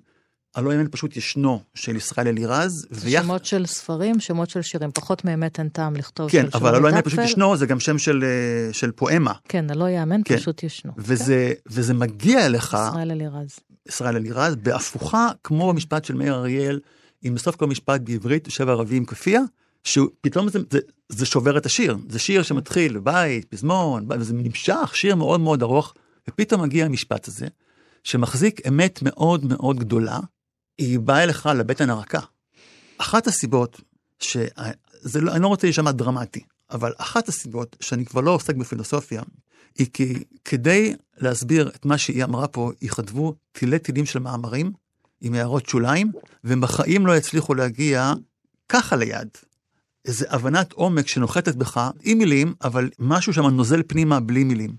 [0.55, 2.87] הלא אמת פשוט ישנו, של ישראל אלירז.
[2.91, 3.23] ויח...
[3.23, 6.91] שמות של ספרים, שמות של שירים, פחות מאמת אין טעם לכתוב כן, של אבל הלא
[6.91, 9.33] אמת פשוט ישנו, זה גם שם של, אה, של פואמה.
[9.49, 10.37] כן, הלא יאמן כן.
[10.37, 10.93] פשוט ישנו.
[10.99, 11.71] וזה, כן.
[11.73, 13.59] וזה מגיע אליך, ישראל אלירז.
[13.89, 16.81] ישראל אלירז, בהפוכה, כמו במשפט של מאיר אריאל,
[17.23, 19.41] עם בסוף כל משפט בעברית, יושב ערבי עם כאפיה,
[19.85, 21.97] שפתאום זה, זה, זה שובר את השיר.
[22.09, 25.95] זה שיר שמתחיל בבית, פזמון, וזה נמשך, שיר מאוד מאוד ארוך,
[26.29, 27.47] ופתאום מגיע המשפט הזה,
[28.05, 30.19] שמחזיק אמת מאוד מאוד גדולה,
[30.79, 32.21] היא באה אליך לבטן הרכה.
[32.99, 33.81] אחת הסיבות,
[34.21, 39.23] שזה לא, אני לא רוצה להישמע דרמטי, אבל אחת הסיבות שאני כבר לא עוסק בפילוסופיה,
[39.79, 44.73] היא כי כדי להסביר את מה שהיא אמרה פה, יכתבו תילי תילים של מאמרים
[45.21, 46.13] עם הערות שוליים,
[46.45, 48.13] והם בחיים לא יצליחו להגיע
[48.69, 49.29] ככה ליד.
[50.05, 54.71] איזו הבנת עומק שנוחתת בך עם מילים, אבל משהו שם נוזל פנימה בלי מילים.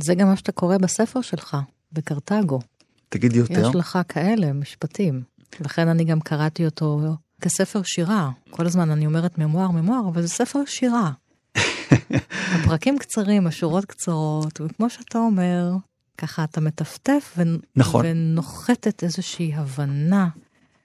[0.00, 1.56] זה גם מה שאתה קורא בספר שלך,
[1.92, 2.60] בקרתגו.
[3.08, 3.68] תגידי יותר.
[3.68, 5.22] יש לך כאלה משפטים.
[5.60, 7.00] לכן אני גם קראתי אותו
[7.40, 8.30] כספר שירה.
[8.50, 11.10] כל הזמן אני אומרת ממואר, ממואר, אבל זה ספר שירה.
[12.54, 15.70] הפרקים קצרים, השורות קצרות, וכמו שאתה אומר,
[16.18, 17.42] ככה אתה מטפטף ו...
[17.76, 18.04] נכון.
[18.08, 20.28] ונוחתת איזושהי הבנה.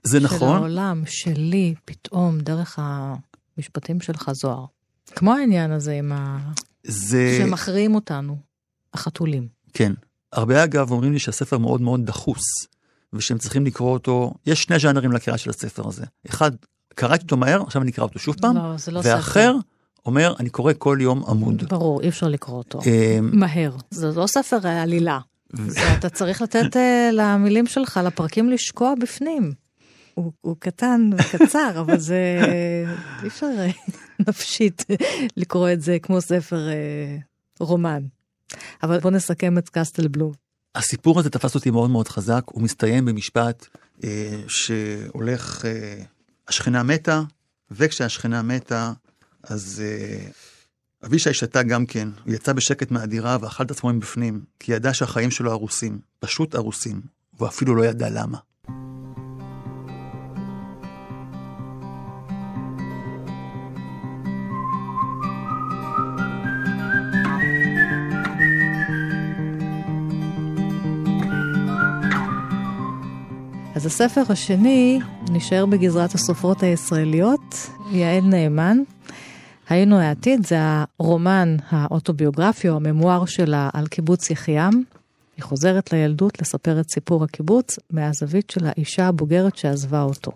[0.04, 0.40] זה נכון.
[0.40, 4.66] של העולם שלי, פתאום, דרך המשפטים שלך, זוהר.
[5.16, 6.52] כמו העניין הזה עם ה...
[6.84, 7.38] זה...
[7.42, 8.38] שמכריעים אותנו,
[8.94, 9.48] החתולים.
[9.74, 9.94] כן.
[10.34, 12.44] הרבה אגב אומרים לי שהספר מאוד מאוד דחוס.
[13.14, 16.06] ושהם צריכים לקרוא אותו, יש שני ז'אנרים לקריאה של הספר הזה.
[16.30, 16.52] אחד,
[16.96, 19.56] קראתי אותו מהר, עכשיו אני אקרא אותו שוב פעם, לא, זה לא ואחר, ספר.
[20.06, 21.64] אומר, אני קורא כל יום עמוד.
[21.70, 22.80] ברור, אי אפשר לקרוא אותו.
[22.86, 23.76] אמ, מהר.
[23.92, 25.20] זה לא ספר עלילה.
[25.98, 26.80] אתה צריך לתת uh,
[27.12, 29.54] למילים שלך, לפרקים לשקוע בפנים.
[30.14, 32.40] הוא, הוא קטן וקצר, אבל זה
[33.24, 33.70] אי אפשר אה,
[34.28, 34.86] נפשית
[35.38, 37.24] לקרוא את זה כמו ספר uh,
[37.60, 38.04] רומן.
[38.84, 40.49] אבל בוא נסכם את קסטל בלום.
[40.80, 43.68] הסיפור הזה תפס אותי מאוד מאוד חזק, הוא מסתיים במשפט
[44.04, 46.04] אה, שהולך, אה,
[46.48, 47.22] השכנה מתה,
[47.72, 48.94] וכשהשכנה מתה,
[49.44, 50.28] אז אה,
[51.06, 55.32] אבישי שתה גם כן, הוא יצא בשקט מהדירה ואכל את עצמו מבפנים, כי ידע שהחיים
[55.32, 57.02] שלו הרוסים, פשוט הרוסים,
[57.34, 58.38] והוא אפילו לא ידע למה.
[73.80, 75.00] אז הספר השני
[75.32, 78.78] נשאר בגזרת הסופרות הישראליות, יעל נאמן.
[79.70, 80.58] היינו העתיד זה
[81.00, 84.84] הרומן האוטוביוגרפי או הממואר שלה על קיבוץ יחיעם.
[85.38, 90.32] היא חוזרת לילדות לספר את סיפור הקיבוץ מהזווית של האישה הבוגרת שעזבה אותו.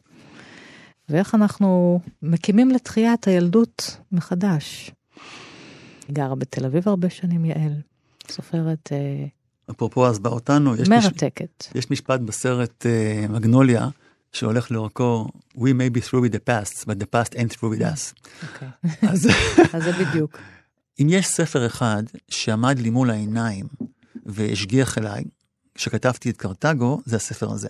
[1.10, 4.92] ואיך אנחנו מקימים לתחייה את הילדות מחדש.
[6.08, 7.74] היא גרה בתל אביב הרבה שנים, יעל.
[8.28, 9.26] סופרת אה,
[9.72, 11.68] אפרופו עזבה אותנו, יש, מרתקת.
[11.70, 13.88] מש, יש משפט בסרט uh, מגנוליה,
[14.34, 17.82] שהולך לאורכו, We may be through with the past, but the past ain't through with
[17.82, 18.14] us.
[18.44, 18.68] אוקיי.
[19.10, 19.28] אז
[19.74, 20.38] אז זה בדיוק.
[21.00, 23.66] אם יש ספר אחד שעמד לי מול העיניים
[24.26, 25.24] והשגיח אליי,
[25.76, 27.68] כשכתבתי את קרתגו, זה הספר הזה.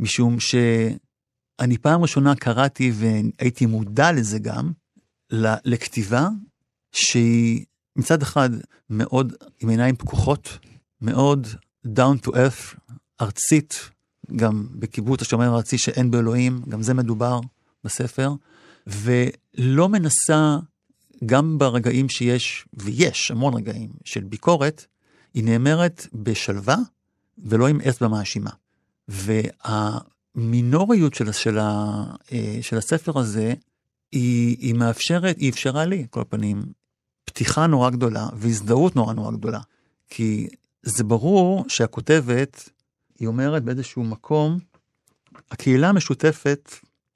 [0.00, 4.72] משום שאני פעם ראשונה קראתי והייתי מודע לזה גם,
[5.64, 6.28] לכתיבה
[6.92, 7.64] שהיא
[7.96, 8.50] מצד אחד
[8.90, 10.58] מאוד עם עיניים פקוחות,
[11.02, 11.46] מאוד
[11.86, 12.76] down to earth,
[13.20, 13.90] ארצית,
[14.36, 17.40] גם בקיבוץ השומר הארצי שאין באלוהים, גם זה מדובר
[17.84, 18.32] בספר,
[18.86, 20.56] ולא מנסה,
[21.26, 24.86] גם ברגעים שיש, ויש המון רגעים של ביקורת,
[25.34, 26.76] היא נאמרת בשלווה
[27.38, 28.50] ולא עם אצבע מאשימה.
[29.08, 33.54] והמינוריות של, של, ה, אה, של הספר הזה,
[34.12, 36.62] היא, היא מאפשרת, היא אפשרה לי, כל פנים,
[37.24, 39.60] פתיחה נורא גדולה והזדהות נורא נורא גדולה.
[40.08, 40.48] כי
[40.82, 42.68] זה ברור שהכותבת,
[43.18, 44.58] היא אומרת באיזשהו מקום,
[45.50, 46.70] הקהילה המשותפת,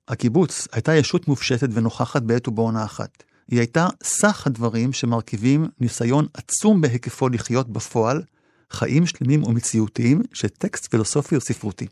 [0.08, 3.22] הקיבוץ, הייתה ישות מופשטת ונוכחת בעת ובעונה אחת.
[3.48, 8.22] היא הייתה סך הדברים שמרכיבים ניסיון עצום בהיקפו לחיות בפועל,
[8.70, 11.86] חיים שלמים ומציאותיים של טקסט פילוסופי או ספרותי.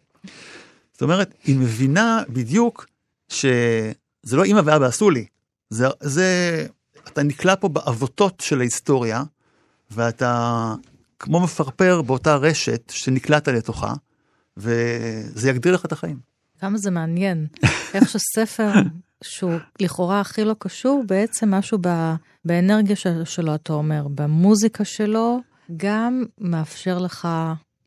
[0.92, 2.86] זאת אומרת, היא מבינה בדיוק
[3.28, 3.92] שזה
[4.36, 5.26] לא אמא ואבא עשו לי,
[5.70, 6.66] זה, זה,
[7.08, 9.22] אתה נקלע פה בעבותות של ההיסטוריה,
[9.90, 10.74] ואתה
[11.24, 13.92] כמו מפרפר באותה רשת שנקלעת לתוכה,
[14.56, 16.18] וזה יגדיר לך את החיים.
[16.60, 17.46] כמה זה מעניין,
[17.94, 18.72] איך שספר
[19.24, 25.40] שהוא לכאורה הכי לא קשור, בעצם משהו ב, באנרגיה של, שלו, אתה אומר, במוזיקה שלו,
[25.76, 27.28] גם מאפשר לך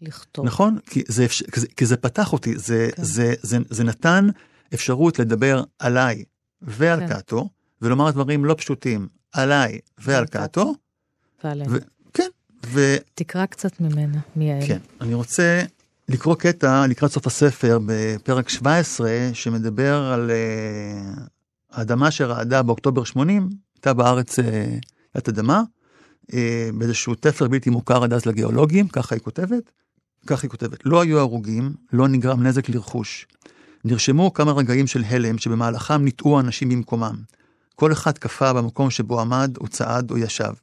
[0.01, 0.45] לכתוב.
[0.45, 3.03] נכון, כי זה, אפשר, כי זה, כי זה פתח אותי, זה, כן.
[3.03, 4.27] זה, זה, זה נתן
[4.73, 6.23] אפשרות לדבר עליי
[6.61, 7.07] ועל כן.
[7.07, 7.49] קאטו,
[7.81, 10.75] ולומר דברים לא פשוטים עליי ועל קאטו,
[11.43, 11.71] ועליהם.
[12.65, 12.95] ו-.
[13.15, 14.67] תקרא קצת ממנה, מיעל.
[14.67, 15.63] כן, אני רוצה
[16.09, 21.21] לקרוא קטע לקראת סוף הספר בפרק 17, שמדבר על uh,
[21.71, 24.43] האדמה שרעדה באוקטובר 80, הייתה בארץ uh,
[25.13, 25.61] תת אדמה,
[26.23, 26.35] uh,
[26.77, 29.71] באיזשהו תפר בלתי מוכר עד אז לגיאולוגים, ככה היא כותבת.
[30.27, 33.27] ככה היא כותבת, לא היו הרוגים, לא נגרם נזק לרכוש.
[33.85, 37.15] נרשמו כמה רגעים של הלם שבמהלכם ניטעו אנשים במקומם.
[37.75, 40.53] כל אחד קפא במקום שבו עמד או צעד או ישב.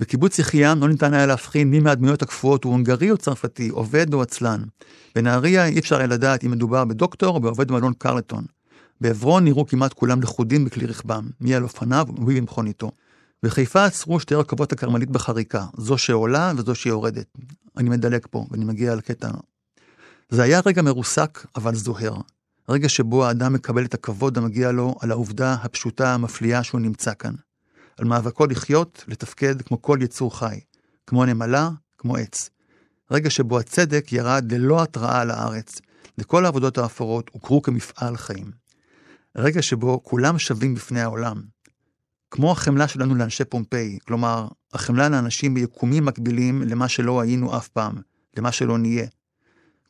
[0.00, 4.22] בקיבוץ יחיעם לא ניתן היה להבחין מי מהדמויות הקפואות הוא הונגרי או צרפתי, עובד או
[4.22, 4.62] עצלן.
[5.14, 8.44] בנהריה אי אפשר היה לדעת אם מדובר בדוקטור או בעובד מלון קרלטון.
[9.00, 12.90] בעברון נראו כמעט כולם לכודים בכלי רכבם, מי על אופניו ומי במכוניתו.
[13.42, 17.26] בחיפה עצרו שתי רכבות הכרמלית בחריקה, זו שעולה וזו שיורדת.
[17.76, 19.30] אני מדלג פה ואני מגיע לקטע.
[20.28, 22.16] זה היה רגע מרוסק אבל זוהר.
[22.68, 27.34] רגע שבו האדם מקבל את הכבוד המגיע לו על העובדה הפשוטה המפליאה שהוא נמצא כאן.
[28.00, 30.60] על מאבקו לחיות, לתפקד כמו כל יצור חי,
[31.06, 32.50] כמו נמלה, כמו עץ.
[33.10, 35.80] רגע שבו הצדק ירד ללא התראה על הארץ,
[36.18, 38.50] וכל העבודות האפורות הוכרו כמפעל חיים.
[39.36, 41.42] רגע שבו כולם שווים בפני העולם.
[42.30, 47.94] כמו החמלה שלנו לאנשי פומפיי, כלומר, החמלה לאנשים ביקומים מקבילים למה שלא היינו אף פעם,
[48.36, 49.06] למה שלא נהיה.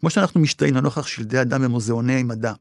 [0.00, 2.52] כמו שאנחנו משתאים לנוכח שלדי אדם במוזיאוני מדע.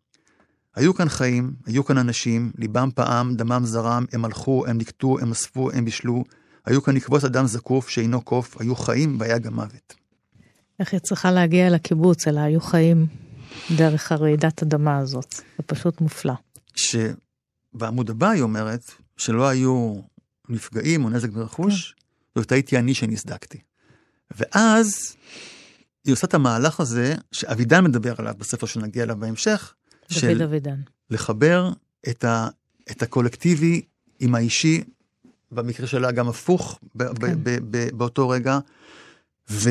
[0.79, 5.31] היו כאן חיים, היו כאן אנשים, ליבם פעם, דמם זרם, הם הלכו, הם נקטו, הם
[5.31, 6.23] אספו, הם בישלו.
[6.65, 9.95] היו כאן עקבות אדם זקוף שאינו קוף, היו חיים והיה גם מוות.
[10.79, 13.07] איך היא צריכה להגיע אל הקיבוץ, אלא היו חיים
[13.77, 15.33] דרך הרעידת אדמה הזאת.
[15.33, 16.33] זה פשוט מופלא.
[16.75, 19.95] שבעמוד הבא היא אומרת שלא היו
[20.49, 21.95] נפגעים או נזק ברכוש,
[22.35, 23.57] זאת הייתי אני שנסדקתי.
[24.31, 25.15] ואז
[26.05, 29.73] היא עושה את המהלך הזה, שאבידן מדבר עליו בספר שנגיע אליו בהמשך,
[30.09, 30.79] של אבידן.
[31.09, 31.71] לחבר
[32.09, 32.47] את, ה,
[32.91, 33.81] את הקולקטיבי
[34.19, 34.83] עם האישי,
[35.51, 37.37] במקרה שלה גם הפוך ב, ב, כן.
[37.43, 38.59] ב, ב, באותו רגע.
[39.51, 39.69] ו...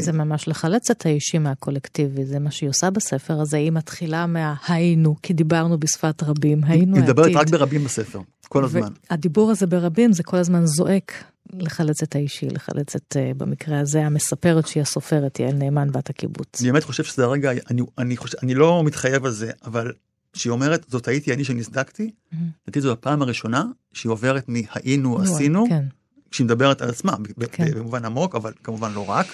[0.00, 5.16] זה ממש לחלץ את האישי מהקולקטיבי, זה מה שהיא עושה בספר הזה, היא מתחילה מההיינו,
[5.22, 7.38] כי דיברנו בשפת רבים, היינו היא מדברת העתיד.
[7.38, 8.88] רק ברבים בספר, כל הזמן.
[9.10, 14.06] והדיבור הזה ברבים זה כל הזמן זועק לחלץ את האישי, לחלץ את, אה, במקרה הזה,
[14.06, 16.60] המספרת שהיא הסופרת, יעל נאמן, בת הקיבוץ.
[16.60, 19.92] אני באמת חושב שזה הרגע, אני, אני, חושב, אני לא מתחייב על זה, אבל
[20.32, 25.84] כשהיא אומרת, זאת הייתי אני שנסדקתי, לדעתי זו הפעם הראשונה שהיא עוברת מהיינו עשינו, כן,
[26.30, 27.70] כשהיא מדברת על עצמה, ב- כן.
[27.74, 29.26] במובן עמוק, אבל כמובן לא רק,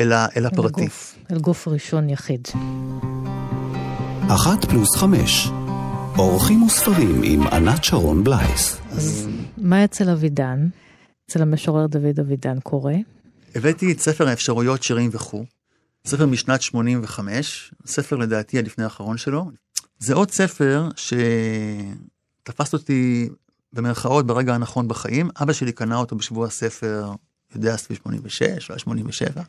[0.00, 0.82] אלא, אל פרטי.
[0.82, 2.48] הגוף, אל גוף ראשון יחיד.
[4.28, 5.48] אחת פלוס חמש.
[6.18, 8.78] אורחים וספרים עם ענת שרון בלייס.
[8.90, 10.66] אז מה אצל אבידן?
[11.32, 12.94] אצל המשורר דוד אבידן קורה?
[13.54, 15.44] הבאתי את ספר האפשרויות, שירים וכו',
[16.06, 19.50] ספר משנת 85, ספר לדעתי הלפני האחרון שלו.
[19.98, 23.28] זה עוד ספר שתפס אותי
[23.72, 25.30] במרכאות ברגע הנכון בחיים.
[25.42, 27.12] אבא שלי קנה אותו בשבוע הספר,
[27.54, 29.42] יודע, סביב 86, אולי 87.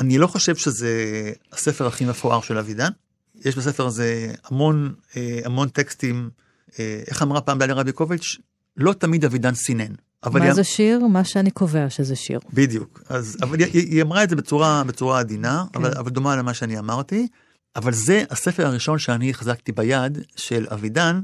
[0.00, 2.90] אני לא חושב שזה הספר הכי מפואר של אבידן.
[3.34, 6.30] יש בספר הזה המון, אה, המון טקסטים,
[6.78, 8.36] אה, איך אמרה פעם דליה רביקוביץ',
[8.76, 9.92] לא תמיד אבידן סינן.
[10.26, 10.52] מה היא...
[10.52, 11.06] זה שיר?
[11.06, 12.40] מה שאני קובע שזה שיר.
[12.52, 13.02] בדיוק.
[13.08, 15.78] אז, אבל היא, היא אמרה את זה בצורה, בצורה עדינה, כן.
[15.78, 17.28] אבל, אבל דומה למה שאני אמרתי.
[17.76, 21.20] אבל זה הספר הראשון שאני החזקתי ביד של אבידן,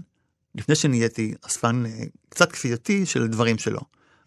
[0.55, 3.81] לפני שנהייתי אספן אה, קצת כפייתי של דברים שלו.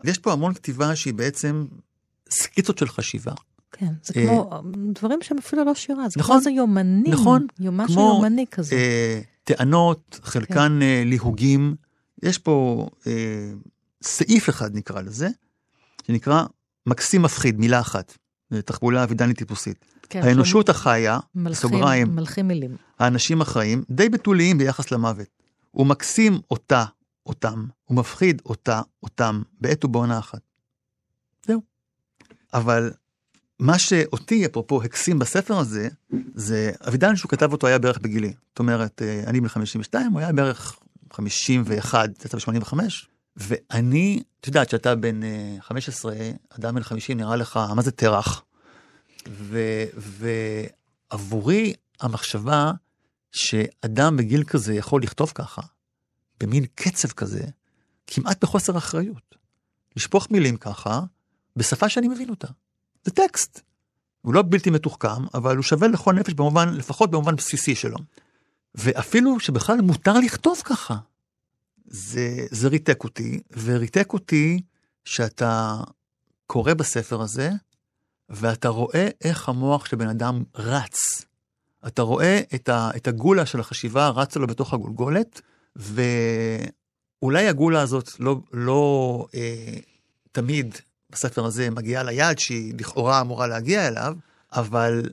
[0.04, 1.66] ויש פה המון כתיבה שהיא בעצם
[2.30, 3.34] סקיצות של חשיבה.
[3.72, 4.62] כן, זה אה, כמו
[4.94, 8.76] דברים שהם אפילו לא שירה, זה נכון, כמו איזה יומנים, נכון, יומן של יומני כזה.
[8.76, 10.82] אה, טענות, חלקן כן.
[10.82, 11.76] אה, ליהוגים.
[12.24, 13.52] יש פה אה,
[14.04, 15.28] סעיף אחד נקרא לזה,
[16.08, 16.44] שנקרא
[16.86, 18.18] מקסים מפחיד, מילה אחת.
[18.66, 19.86] תחבולה אבידנית טיפוסית.
[20.10, 21.20] כן, האנושות החיה,
[21.54, 22.76] סוגריים, מלכים מילים.
[23.00, 25.28] האנשים החיים, די בתוליים ביחס למוות.
[25.72, 26.86] הוא מקסים אותה,
[27.26, 30.40] אותם, הוא מפחיד אותה, אותם, בעת ובעונה אחת.
[31.46, 31.62] זהו.
[32.54, 32.92] אבל
[33.60, 35.90] מה שאותי, אפרופו, הקסים בספר הזה,
[36.36, 38.34] זה אבידן שהוא כתב אותו היה בערך בגילי.
[38.50, 40.80] זאת אומרת, אה, אני בן 52, הוא היה בערך
[41.14, 42.74] 51, יצא ב-85,
[43.38, 45.20] ואני, את יודעת שאתה בן
[45.60, 48.44] 15, אה, אדם בן 50 נראה לך, מה זה תרח?
[51.12, 52.72] ועבורי המחשבה
[53.32, 55.62] שאדם בגיל כזה יכול לכתוב ככה,
[56.40, 57.44] במין קצב כזה,
[58.08, 59.36] כמעט בחוסר אחריות.
[59.96, 61.02] לשפוך מילים ככה,
[61.56, 62.48] בשפה שאני מבין אותה.
[63.06, 63.62] זה טקסט.
[64.22, 67.98] הוא לא בלתי מתוחכם, אבל הוא שווה לכל נפש במובן, לפחות במובן בסיסי שלו.
[68.76, 70.98] ואפילו שבכלל מותר לכתוב ככה.
[71.88, 74.62] זה, זה ריתק אותי, וריתק אותי
[75.06, 75.82] שאתה
[76.48, 77.52] קורא בספר הזה,
[78.30, 81.26] ואתה רואה איך המוח של בן אדם רץ.
[81.88, 85.42] אתה רואה את, ה, את הגולה של החשיבה רצה לו בתוך הגולגולת,
[85.76, 89.80] ואולי הגולה הזאת לא, לא אה,
[90.32, 90.76] תמיד
[91.10, 94.16] בספר הזה מגיעה ליעד שהיא לכאורה אמורה להגיע אליו,
[94.52, 95.10] אבל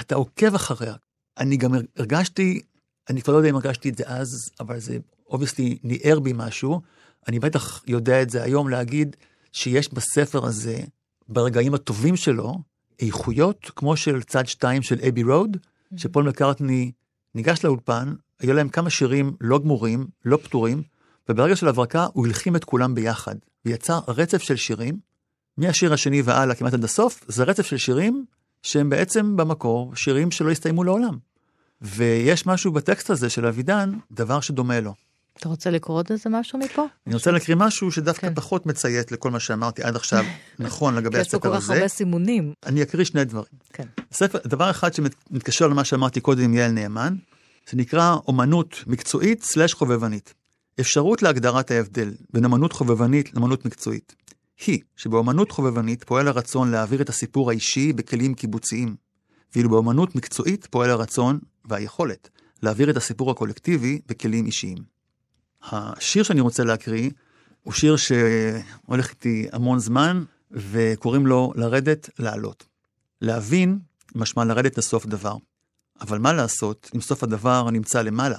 [0.00, 0.94] אתה עוקב אחריה.
[1.38, 2.60] אני גם הרגשתי,
[3.10, 6.80] אני כבר לא יודע אם הרגשתי את זה אז, אבל זה אובייסטי ניער בי משהו.
[7.28, 9.16] אני בטח יודע את זה היום להגיד
[9.52, 10.78] שיש בספר הזה,
[11.28, 12.54] ברגעים הטובים שלו,
[13.00, 15.98] איכויות כמו של צד שתיים של אבי רוד, mm-hmm.
[15.98, 16.92] שפול מקארטני
[17.34, 20.82] ניגש לאולפן, היו להם כמה שירים לא גמורים, לא פתורים,
[21.28, 23.34] וברגע של הברקה הוא הלחים את כולם ביחד,
[23.64, 24.98] ויצר רצף של שירים
[25.56, 28.24] מהשיר השני והלאה כמעט עד הסוף, זה רצף של שירים
[28.62, 31.18] שהם בעצם במקור שירים שלא הסתיימו לעולם.
[31.82, 34.94] ויש משהו בטקסט הזה של אבידן, דבר שדומה לו.
[35.38, 36.84] אתה רוצה לקרוא עוד איזה משהו מפה?
[37.06, 38.34] אני רוצה להקריא משהו שדווקא כן.
[38.34, 40.24] פחות מציית לכל מה שאמרתי עד עכשיו,
[40.58, 41.36] נכון לגבי הספר הזה.
[41.36, 42.52] יש פה כל כך הרבה סימונים.
[42.66, 43.58] אני אקריא שני דברים.
[43.72, 43.86] כן.
[44.12, 47.14] ספר, דבר אחד שמתקשר למה שאמרתי קודם עם יעל נאמן,
[47.70, 50.34] זה נקרא אומנות מקצועית סלש חובבנית.
[50.80, 54.14] אפשרות להגדרת ההבדל בין אמנות חובבנית לאמנות מקצועית.
[54.66, 58.96] היא שבאמנות חובבנית פועל הרצון להעביר את הסיפור האישי בכלים קיבוציים,
[59.54, 62.28] ואילו באמנות מקצועית פועל הרצון והיכולת
[62.62, 64.95] להעביר את הסיפור הקולקטיבי בכלים אישיים.
[65.72, 67.10] השיר שאני רוצה להקריא
[67.62, 72.64] הוא שיר שהולך איתי המון זמן, וקוראים לו לרדת לעלות.
[73.20, 73.78] להבין
[74.14, 75.36] משמע לרדת לסוף דבר.
[76.00, 78.38] אבל מה לעשות אם סוף הדבר נמצא למעלה?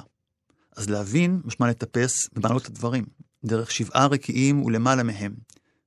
[0.76, 3.06] אז להבין משמע לטפס במעלות הדברים,
[3.46, 5.34] דרך שבעה רקיעים ולמעלה מהם,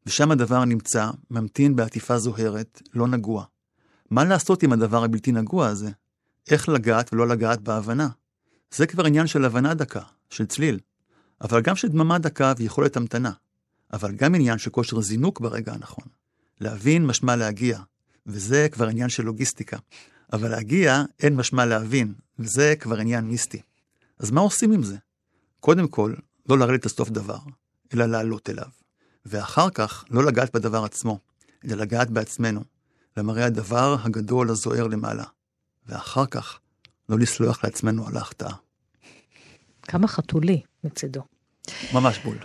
[0.07, 3.44] ושם הדבר נמצא, ממתין בעטיפה זוהרת, לא נגוע.
[4.11, 5.90] מה לעשות עם הדבר הבלתי נגוע הזה?
[6.50, 8.09] איך לגעת ולא לגעת בהבנה?
[8.74, 10.79] זה כבר עניין של הבנה דקה, של צליל,
[11.40, 13.33] אבל גם של דממה דקה ויכולת המתנה,
[13.92, 16.05] אבל גם עניין של כושר זינוק ברגע הנכון.
[16.61, 17.79] להבין משמע להגיע,
[18.26, 19.76] וזה כבר עניין של לוגיסטיקה.
[20.33, 23.62] אבל להגיע אין משמע להבין, וזה כבר עניין מיסטי.
[24.18, 24.96] אז מה עושים עם זה?
[25.61, 26.14] קודם כל,
[26.48, 27.38] לא לרדת לסוף דבר,
[27.94, 28.68] אלא לעלות אליו.
[29.26, 31.18] ואחר כך לא לגעת בדבר עצמו,
[31.64, 32.64] אלא לגעת בעצמנו,
[33.16, 35.24] למראה הדבר הגדול הזוהר למעלה,
[35.87, 36.61] ואחר כך
[37.09, 38.54] לא לסלוח לעצמנו על ההחטאה.
[39.83, 41.23] כמה חתולי מצידו.
[41.94, 42.37] ממש בול.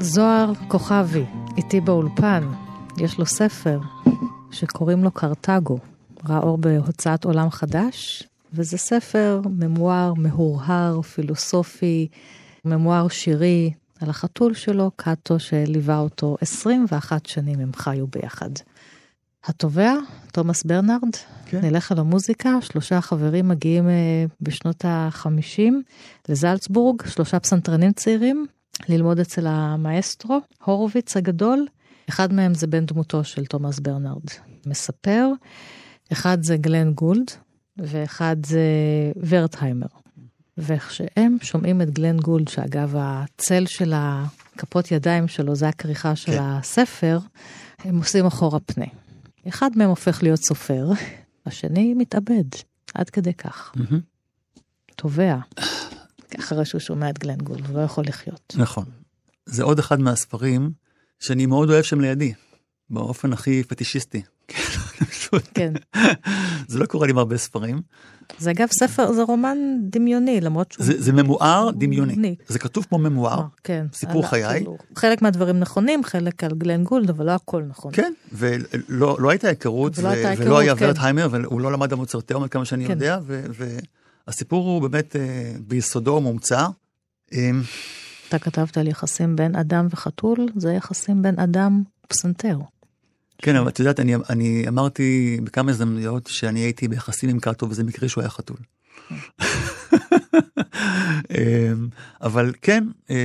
[0.00, 1.24] זוהר כוכבי,
[1.56, 2.48] איתי באולפן,
[2.98, 3.80] יש לו ספר
[4.50, 5.78] שקוראים לו קרתגו,
[6.28, 12.08] ראה אור בהוצאת עולם חדש, וזה ספר ממואר, מהורהר, פילוסופי,
[12.64, 18.50] ממואר שירי על החתול שלו, קאטו, שליווה אותו 21 שנים, הם חיו ביחד.
[19.44, 19.94] התובע,
[20.32, 21.60] תומאס ברנרד, כן.
[21.60, 25.72] נלך על המוזיקה, שלושה חברים מגיעים אה, בשנות ה-50
[26.28, 28.46] לזלצבורג, שלושה פסנתרנים צעירים,
[28.88, 31.66] ללמוד אצל המאסטרו, הורוביץ הגדול,
[32.08, 34.24] אחד מהם זה בן דמותו של תומאס ברנרד,
[34.66, 35.28] מספר,
[36.12, 37.30] אחד זה גלן גולד,
[37.78, 38.62] ואחד זה
[39.28, 39.99] ורטהיימר.
[40.58, 46.42] וכשהם שומעים את גלן גולד, שאגב, הצל של הכפות ידיים שלו, זה הכריכה של כן.
[46.42, 47.18] הספר,
[47.78, 48.86] הם עושים אחורה פנה.
[49.48, 50.88] אחד מהם הופך להיות סופר,
[51.46, 52.44] השני מתאבד,
[52.94, 53.72] עד כדי כך.
[54.96, 55.36] תובע,
[56.40, 58.54] אחרי שהוא שומע את גלן גולד, הוא לא יכול לחיות.
[58.58, 58.84] נכון.
[59.46, 60.72] זה עוד אחד מהספרים
[61.20, 62.32] שאני מאוד אוהב שהם לידי,
[62.90, 64.22] באופן הכי פטישיסטי.
[65.54, 65.72] כן.
[66.68, 67.80] זה לא קורה לי עם הרבה ספרים.
[68.38, 70.86] זה אגב ספר, זה רומן דמיוני, למרות שהוא...
[70.86, 72.12] זה, זה ממואר דמיוני.
[72.14, 72.34] דמיוני.
[72.48, 73.42] זה כתוב כמו ממואר.
[73.64, 73.86] כן.
[73.92, 74.48] סיפור על- חיי.
[74.58, 77.92] כאילו, חלק מהדברים נכונים, חלק על גלן גולד, אבל לא הכל נכון.
[77.94, 80.84] כן, ולא לא הייתה היכרות, ולא הייתה ו- ולא היה כן.
[80.86, 82.90] ורטהיימר, והוא לא למד המוצרטאום עד כמה שאני כן.
[82.90, 83.44] יודע, ו-
[84.26, 85.20] והסיפור הוא באמת אה,
[85.68, 86.66] ביסודו מומצא.
[87.34, 87.50] אה,
[88.28, 92.58] אתה כתבת על יחסים בין אדם וחתול, זה יחסים בין אדם ופסנתר.
[93.42, 97.84] כן, אבל את יודעת, אני, אני אמרתי בכמה הזדמנויות שאני הייתי ביחסים עם קאטו, וזה
[97.84, 98.56] מקרה שהוא היה חתול.
[101.30, 101.88] אמ,
[102.22, 103.16] אבל כן, אמ,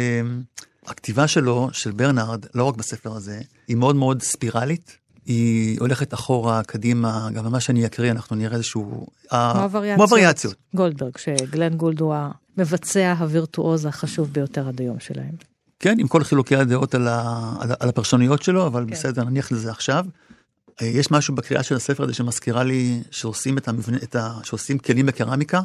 [0.87, 4.97] הכתיבה שלו, של ברנרד, לא רק בספר הזה, היא מאוד מאוד ספירלית.
[5.25, 9.07] היא הולכת אחורה, קדימה, גם במה שאני אקריא, אנחנו נראה איזשהו...
[9.33, 9.67] אה.
[9.95, 10.55] כמו הווריאציות.
[10.75, 12.15] גולדברג, שגלן גולד הוא
[12.57, 15.54] המבצע הווירטואוז החשוב ביותר עד היום שלהם.
[15.79, 18.91] כן, עם כל חילוקי הדעות על, ה, על, הפרשנויות שלו, אבל כן.
[18.91, 20.05] בסדר, נניח לזה עכשיו.
[20.81, 24.77] אה, יש משהו בקריאה של הספר הזה שמזכירה לי שעושים את המבנה, את ה, שעושים
[24.77, 25.61] כלים בקרמיקה.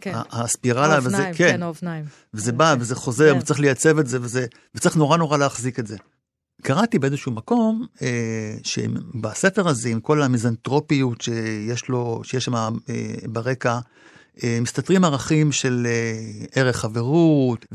[0.00, 0.14] כן.
[0.30, 2.04] הספירלה, וזה, האופניים, כן, כן, האופניים.
[2.34, 3.38] וזה בא וזה חוזר, כן.
[3.38, 5.96] וצריך לייצב את זה, וזה, וצריך נורא נורא להחזיק את זה.
[6.62, 12.70] קראתי באיזשהו מקום אה, שבספר הזה, עם כל המיזנטרופיות שיש לו, שיש שם אה,
[13.28, 13.80] ברקע, אה,
[14.60, 17.66] מסתתרים ערכים של אה, ערך חברות,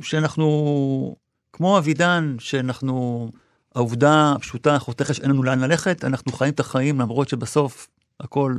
[0.00, 1.16] ושאנחנו,
[1.52, 3.28] כמו אבידן, שאנחנו,
[3.74, 7.88] העובדה הפשוטה, החותכת שאין לנו לאן ללכת, אנחנו חיים את החיים למרות שבסוף
[8.20, 8.54] הכל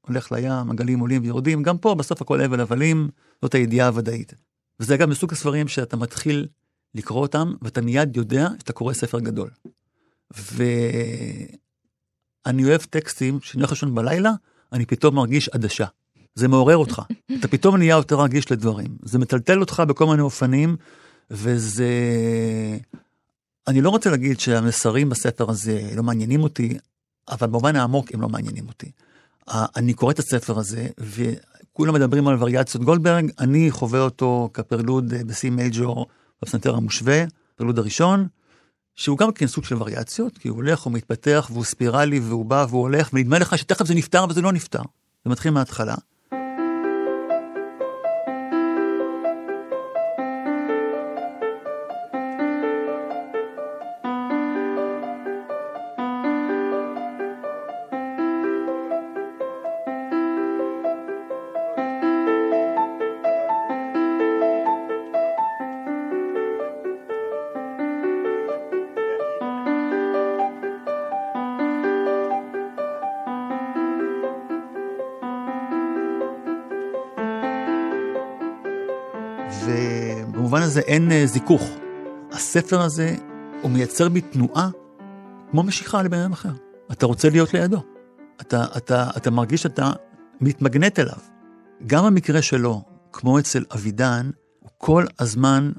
[0.00, 3.08] הולך לים, הגלים עולים ויורדים, גם פה בסוף הכל הבל הבלים,
[3.42, 4.34] זאת הידיעה הוודאית.
[4.80, 6.46] וזה אגב מסוג הספרים שאתה מתחיל
[6.94, 9.50] לקרוא אותם, ואתה מיד יודע שאתה קורא ספר גדול.
[10.30, 11.64] ואני
[12.64, 14.30] אוהב טקסטים שאני הולך לישון בלילה,
[14.72, 15.86] אני פתאום מרגיש עדשה.
[16.34, 17.02] זה מעורר אותך.
[17.38, 18.96] אתה פתאום נהיה יותר רגיש לדברים.
[19.02, 20.76] זה מטלטל אותך בכל מיני אופנים,
[21.30, 21.88] וזה...
[23.68, 26.78] אני לא רוצה להגיד שהמסרים בספר הזה לא מעניינים אותי,
[27.30, 28.90] אבל במובן העמוק הם לא מעניינים אותי.
[29.50, 35.24] אני קורא את הספר הזה, וכולם מדברים על וריאציות גולדברג, אני חווה אותו כפרלוד אה,
[35.24, 36.06] בסי מייג'ור
[36.42, 37.24] בפסנתר המושווה,
[37.56, 38.26] פרלוד הראשון,
[39.00, 42.66] שהוא גם כן סוג של וריאציות, כי הוא הולך, הוא מתפתח, והוא ספירלי, והוא בא
[42.68, 44.82] והוא הולך, ונדמה לך שתכף זה נפתר וזה לא נפתר.
[45.24, 45.94] זה מתחיל מההתחלה.
[79.64, 81.62] ובמובן הזה אין אה, זיכוך.
[82.32, 83.16] הספר הזה,
[83.62, 84.70] הוא מייצר בי תנועה
[85.50, 86.52] כמו משיכה לבן אדם אחר.
[86.92, 87.82] אתה רוצה להיות לידו.
[88.40, 89.92] אתה, אתה, אתה מרגיש שאתה
[90.40, 91.18] מתמגנט אליו.
[91.86, 92.82] גם המקרה שלו,
[93.12, 95.72] כמו אצל אבידן, הוא כל הזמן,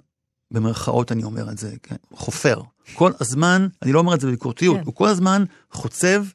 [0.52, 2.62] במרכאות אני אומר את זה, כן, חופר.
[2.94, 4.84] כל הזמן, אני לא אומר את זה בביקורתיות, כן.
[4.86, 6.26] הוא כל הזמן חוצב,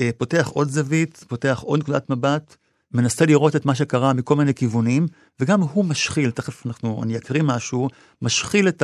[0.00, 2.56] אה, פותח עוד זווית, פותח עוד נקודת מבט,
[2.94, 5.06] מנסה לראות את מה שקרה מכל מיני כיוונים,
[5.40, 7.88] וגם הוא משחיל, תכף אנחנו, אני אקריא משהו,
[8.22, 8.82] משחיל את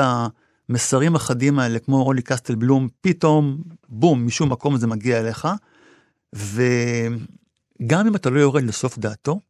[0.69, 5.49] המסרים החדים האלה, כמו אולי קסטל בלום, פתאום, בום, משום מקום זה מגיע אליך,
[6.33, 9.41] וגם אם אתה לא יורד לסוף דעתו,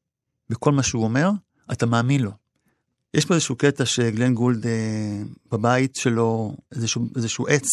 [0.51, 1.31] בכל מה שהוא אומר,
[1.73, 2.31] אתה מאמין לו.
[3.15, 7.67] יש פה איזשהו קטע שגלן גולד אה, בבית שלו, איזשהו, איזשהו עץ,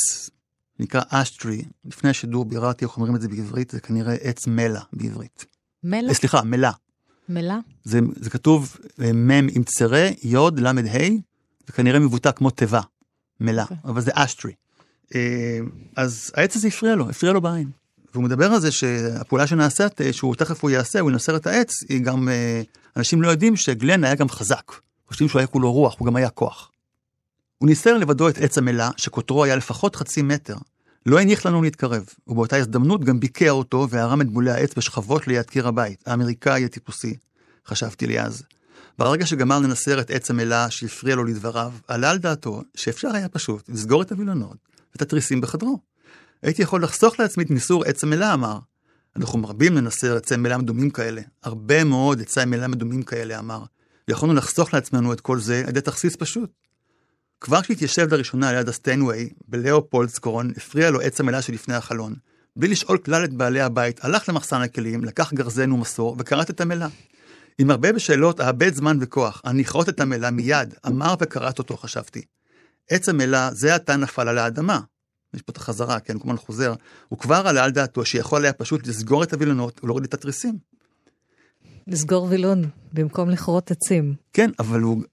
[0.79, 5.45] נקרא אשטרי, לפני השידור ביררתי איך אומרים את זה בעברית, זה כנראה עץ מלע בעברית.
[5.83, 6.09] מלח?
[6.09, 6.71] אה, סליחה, מלע.
[7.29, 7.59] מלה?
[7.83, 10.73] זה, זה כתוב אה, מ' עם צרה, יוד, ל', ה',
[11.67, 12.81] זה כנראה מבוטא כמו תיבה,
[13.39, 13.77] מלע, אוקיי.
[13.85, 14.51] אבל זה אשטרי.
[15.15, 15.59] אה,
[15.95, 17.69] אז העץ הזה הפריע לו, הפריע לו בעין.
[18.13, 22.01] והוא מדבר על זה שהפעולה שנעשית, שהוא תכף הוא יעשה, הוא ינסר את העץ, היא
[22.01, 22.29] גם,
[22.97, 24.71] אנשים לא יודעים שגלן היה גם חזק.
[25.07, 26.71] חושבים שהוא היה כולו רוח, הוא גם היה כוח.
[27.57, 30.55] הוא ניסר לבדו את עץ המלה, שקוטרו היה לפחות חצי מטר.
[31.05, 35.45] לא הניח לנו להתקרב, ובאותה הזדמנות גם ביקע אותו וערם את בולי העץ בשכבות ליד
[35.45, 37.17] קיר הבית, האמריקאי הטיפוסי,
[37.67, 38.43] חשבתי לי אז.
[38.97, 43.69] ברגע שגמר לנסר את עץ המלה שהפריע לו לדבריו, עלה על דעתו שאפשר היה פשוט
[43.69, 44.57] לסגור את הווילונות
[44.91, 45.79] ואת התריסים בחדרו.
[46.43, 48.59] הייתי יכול לחסוך לעצמי את ניסור עץ המלה, אמר.
[49.15, 53.63] אנחנו מרבים לנסר עצי מלה מדומים כאלה, הרבה מאוד עצי מלה מדומים כאלה, אמר.
[54.07, 56.51] ויכולנו לחסוך לעצמנו את כל זה על ידי תכסיס פשוט.
[57.41, 62.13] כבר כשהתיישב לראשונה ליד הסטיינווי, בלאופולדסקורן, הפריע לו עץ המלה שלפני החלון.
[62.55, 66.87] בלי לשאול כלל את בעלי הבית, הלך למחסן הכלים, לקח גרזן ומסור, וכרת את המלה.
[67.57, 72.21] עם הרבה בשאלות, אאבד זמן וכוח, אני אכרות את המלה מיד, אמר וכרת אותו, חשבתי.
[72.89, 74.79] עץ המלה, זה עתה נפל על האדמה.
[75.33, 76.73] יש פה את החזרה, כן, הזמן חוזר.
[77.09, 80.57] הוא כבר עלה על דעתו שיכול היה פשוט לסגור את הווילונות ולהוריד את התריסים.
[81.87, 82.63] לסגור וילון
[82.93, 84.15] במקום לכרות עצים.
[84.33, 85.03] כן, אבל הוא,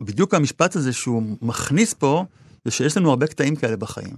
[0.00, 2.24] בדיוק המשפט הזה שהוא מכניס פה,
[2.64, 4.16] זה שיש לנו הרבה קטעים כאלה בחיים.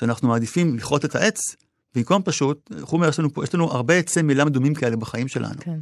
[0.00, 1.38] שאנחנו מעדיפים לכרות את העץ,
[1.94, 5.54] במקום פשוט, הוא אומר, יש לנו, יש לנו הרבה עצי מילה מדומים כאלה בחיים שלנו.
[5.60, 5.78] כן.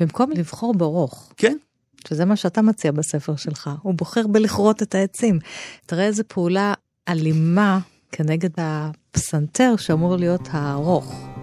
[0.00, 1.32] במקום לבחור ברוך.
[1.36, 1.56] כן.
[2.08, 5.38] שזה מה שאתה מציע בספר שלך, הוא בוחר בלכרות את העצים.
[5.86, 6.74] תראה איזה פעולה
[7.08, 7.78] אלימה
[8.12, 11.33] כנגד הפסנתר שאמור להיות הארוך.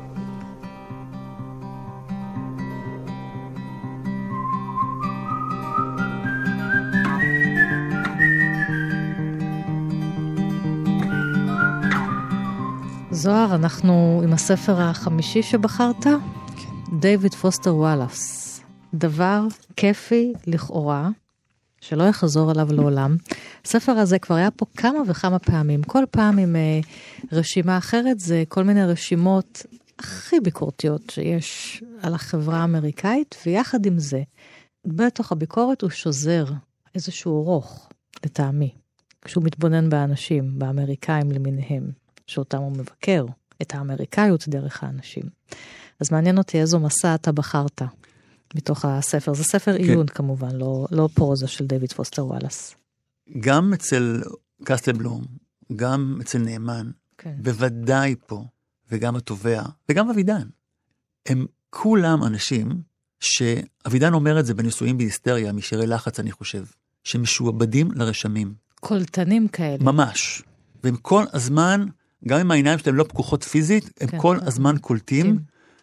[13.21, 16.05] זוהר, אנחנו עם הספר החמישי שבחרת.
[16.99, 18.61] דיוויד פוסטר וואלאס.
[18.93, 19.43] דבר
[19.75, 21.09] כיפי לכאורה,
[21.81, 23.17] שלא יחזור עליו לעולם.
[23.65, 26.87] הספר הזה כבר היה פה כמה וכמה פעמים, כל פעם עם uh,
[27.31, 29.65] רשימה אחרת, זה כל מיני רשימות
[29.99, 34.21] הכי ביקורתיות שיש על החברה האמריקאית, ויחד עם זה,
[34.85, 36.45] בתוך הביקורת הוא שוזר
[36.95, 37.89] איזשהו רוך,
[38.25, 38.71] לטעמי,
[39.21, 42.00] כשהוא מתבונן באנשים, באמריקאים למיניהם,
[42.31, 43.25] שאותם הוא מבקר,
[43.61, 45.23] את האמריקאיות דרך האנשים.
[45.99, 47.81] אז מעניין אותי איזו מסע אתה בחרת
[48.55, 49.33] מתוך הספר.
[49.33, 49.83] זה ספר כן.
[49.83, 52.75] עיון כמובן, לא, לא פרוזה של דויד פוסטר וואלאס.
[53.39, 54.21] גם אצל
[54.63, 55.25] קסטלבלום,
[55.75, 57.35] גם אצל נאמן, כן.
[57.37, 58.45] בוודאי פה,
[58.91, 60.47] וגם התובע, וגם אבידן.
[61.25, 62.81] הם כולם אנשים
[63.19, 66.63] שאבידן אומר את זה בנישואים בהיסטריה, משירי לחץ אני חושב,
[67.03, 68.53] שמשועבדים לרשמים.
[68.79, 69.83] קולטנים כאלה.
[69.83, 70.43] ממש.
[70.83, 71.85] והם כל הזמן,
[72.27, 74.47] גם אם העיניים שלהם לא פקוחות פיזית, הם כן, כל כן.
[74.47, 75.39] הזמן קולטים.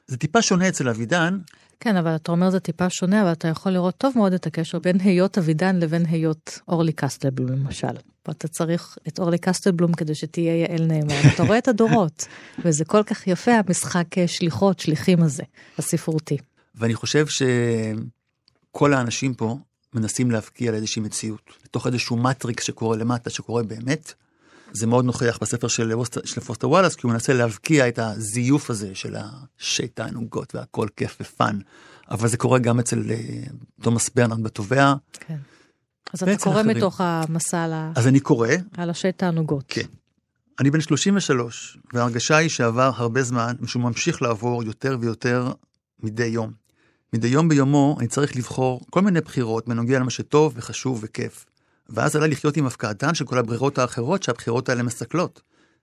[0.06, 1.38] זה טיפה שונה אצל אבידן,
[1.80, 4.78] כן, אבל אתה אומר זה טיפה שונה, אבל אתה יכול לראות טוב מאוד את הקשר
[4.78, 7.86] בין היות אבידן לבין היות אורלי קסטלבלום למשל.
[8.28, 11.14] ואתה צריך את אורלי קסטלבלום כדי שתהיה יעל נאמן.
[11.34, 12.26] אתה רואה את הדורות,
[12.64, 15.42] וזה כל כך יפה המשחק אה, שליחות, שליחים הזה,
[15.78, 16.36] הספרותי.
[16.74, 19.58] ואני חושב שכל האנשים פה
[19.94, 24.12] מנסים להבקיע על איזושהי מציאות, לתוך איזשהו מטריקס שקורה למטה, שקורה באמת,
[24.72, 25.92] זה מאוד נוכח בספר של,
[26.24, 31.16] של פוסטר וואלאס, כי הוא מנסה להבקיע את הזיוף הזה של השייט תענוגות והכל כיף
[31.20, 31.58] ו fun.
[32.10, 33.16] אבל זה קורה גם אצל אה,
[33.82, 34.94] תומאס ברנהרד בטובע.
[35.12, 35.36] כן.
[36.12, 36.76] אז אתה קורא אחרים.
[36.76, 38.48] מתוך המסע על, אז אני קורא.
[38.76, 39.64] על השייט תענוגות.
[39.68, 39.86] כן.
[40.60, 45.52] אני בן 33, וההרגשה היא שעבר הרבה זמן, ושהוא ממשיך לעבור יותר ויותר
[46.02, 46.52] מדי יום.
[47.12, 51.44] מדי יום ביומו אני צריך לבחור כל מיני בחירות בנוגע למה שטוב וחשוב וכיף.
[51.88, 55.42] ואז עלה לחיות עם הפקעתן של כל הברירות האחרות שהבחירות האלה מסכלות.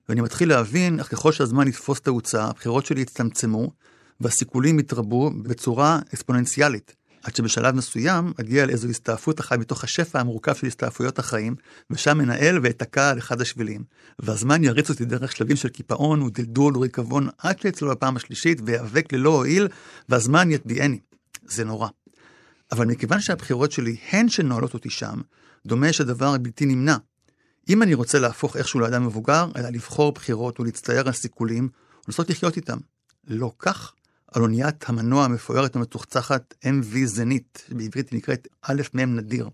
[0.10, 3.72] ואני מתחיל להבין איך ככל שהזמן יתפוס תאוצה, הבחירות שלי יצטמצמו,
[4.22, 6.96] והסיכולים יתרבו בצורה אקספוננציאלית.
[7.24, 11.56] עד שבשלב מסוים אגיע לאיזו הסתעפות אחת מתוך השפע המורכב של הסתעפויות החיים,
[11.90, 13.84] ושם מנהל ואתקע על אחד השבילים.
[14.20, 19.30] והזמן יריץ אותי דרך שלבים של קיפאון ודלדול וריקבון עד שיצלו בפעם השלישית ויאבק ללא
[19.30, 19.68] הועיל,
[20.10, 21.00] והזמן יטביעני.
[21.46, 21.88] זה נורא.
[22.72, 25.22] אבל מכיוון שהבחירות שלי הן שנועלות אותי שם,
[25.66, 26.98] דומה שהדבר בלתי נמנע.
[27.70, 31.70] אם אני רוצה להפוך איכשהו לאדם מבוגר, אלא לבחור בחירות ולהצטייר על סיכולים,
[32.08, 32.78] ולנסות לחיות איתם.
[33.28, 33.94] לא כך,
[34.32, 39.50] על אוניית המנוע המפוארת המתוחצחת MV זנית, שבעברית היא נקראת א' מ' נדיר.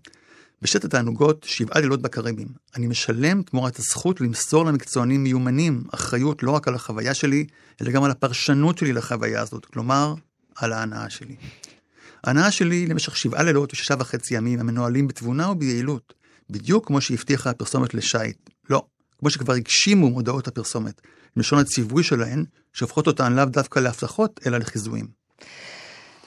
[0.62, 2.48] בשת התענוגות, שבעה לילות בקריבים.
[2.76, 7.46] אני משלם תמורת הזכות למסור למקצוענים מיומנים אחריות לא רק על החוויה שלי,
[7.80, 10.14] אלא גם על הפרשנות שלי לחוויה הזאת, כלומר,
[10.56, 11.36] על ההנאה שלי.
[12.24, 16.14] ההנאה שלי למשך שבעה לילות ושישה וחצי ימים המנוהלים בתבונה וביעילות,
[16.50, 18.50] בדיוק כמו שהבטיחה הפרסומת לשייט.
[18.70, 18.82] לא,
[19.18, 21.00] כמו שכבר הגשימו מודעות הפרסומת,
[21.36, 25.06] לשון הציווי שלהן, שהופכות אותן לאו דווקא להבטחות, אלא לחיזויים.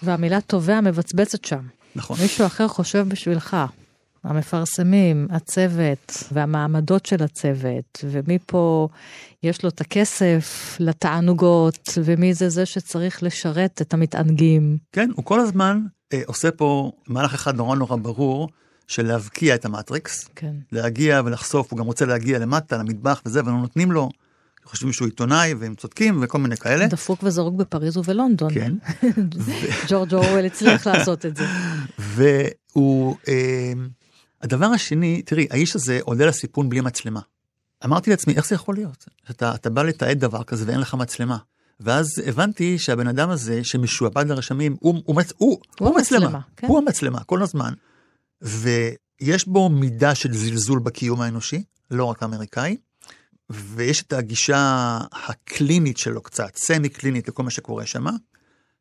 [0.04, 1.62] והמילה תובע מבצבצת שם.
[1.96, 2.18] נכון.
[2.22, 3.58] מישהו אחר חושב בשבילך.
[4.26, 8.88] המפרסמים, הצוות והמעמדות של הצוות, ומי פה
[9.44, 14.78] יש לו את הכסף לתענוגות, ומי זה זה שצריך לשרת את המתענגים.
[14.92, 15.82] כן, הוא כל הזמן
[16.14, 18.50] אה, עושה פה מהלך אחד נורא נורא ברור,
[18.88, 20.54] של להבקיע את המטריקס, כן.
[20.72, 24.10] להגיע ולחשוף, הוא גם רוצה להגיע למטה, למטבח וזה, ולא נותנים לו.
[24.66, 26.88] חושבים שהוא עיתונאי והם צודקים וכל מיני כאלה.
[26.88, 28.54] דפוק וזרוק בפריז ובלונדון.
[28.54, 28.74] כן.
[29.90, 31.46] ג'ורג' אורוול הצליח לעשות את זה.
[32.16, 33.74] והוא, אה,
[34.46, 37.20] הדבר השני, תראי, האיש הזה עולה לסיפון בלי מצלמה.
[37.86, 39.06] אמרתי לעצמי, איך זה יכול להיות?
[39.28, 41.38] שאתה בא לתעד דבר כזה ואין לך מצלמה.
[41.80, 45.34] ואז הבנתי שהבן אדם הזה שמשועבד לרשמים, הוא, הוא, מצ...
[45.38, 46.68] הוא, הוא, הוא מצלמה, מצלמה כן.
[46.68, 47.74] הוא המצלמה כל הזמן.
[48.41, 52.78] ויש בו מידה של זלזול בקיום האנושי, לא רק האמריקאי,
[53.50, 58.06] ויש את הגישה הקלינית שלו קצת, סמי קלינית לכל מה שקורה שם,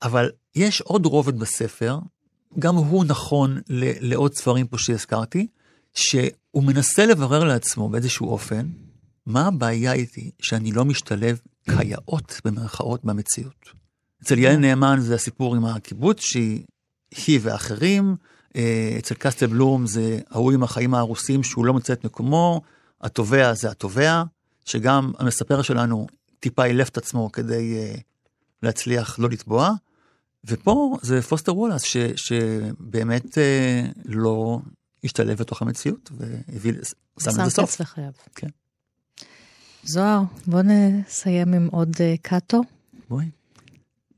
[0.03, 1.99] אבל יש עוד רובד בספר,
[2.59, 3.61] גם הוא נכון
[4.01, 5.47] לעוד ספרים פה שהזכרתי,
[5.95, 8.67] שהוא מנסה לברר לעצמו באיזשהו אופן,
[9.27, 11.41] מה הבעיה איתי שאני לא משתלב
[11.71, 13.71] כיאות במרכאות במציאות.
[14.23, 16.65] אצל יעל נאמן זה הסיפור עם הקיבוץ שהיא
[17.27, 18.17] היא ואחרים,
[18.57, 22.61] אה, אצל קסטל בלום זה ההוא עם החיים ההרוסים שהוא לא מוצא את מקומו,
[23.01, 24.23] התובע זה התובע,
[24.65, 26.07] שגם המספר שלנו
[26.41, 28.01] טיפה אילף את עצמו כדי uh,
[28.63, 29.71] להצליח לא לטבוע.
[30.45, 31.83] ופה זה פוסטר וולאס
[32.17, 34.59] שבאמת uh, לא
[35.05, 36.73] השתלב בתוך המציאות והביא,
[37.21, 37.71] שם את זה סוף.
[37.71, 38.13] קץ לחייו.
[38.35, 38.49] כן.
[39.85, 42.61] זוהר, בוא נסיים עם עוד uh, קאטו.
[43.09, 43.27] בואי.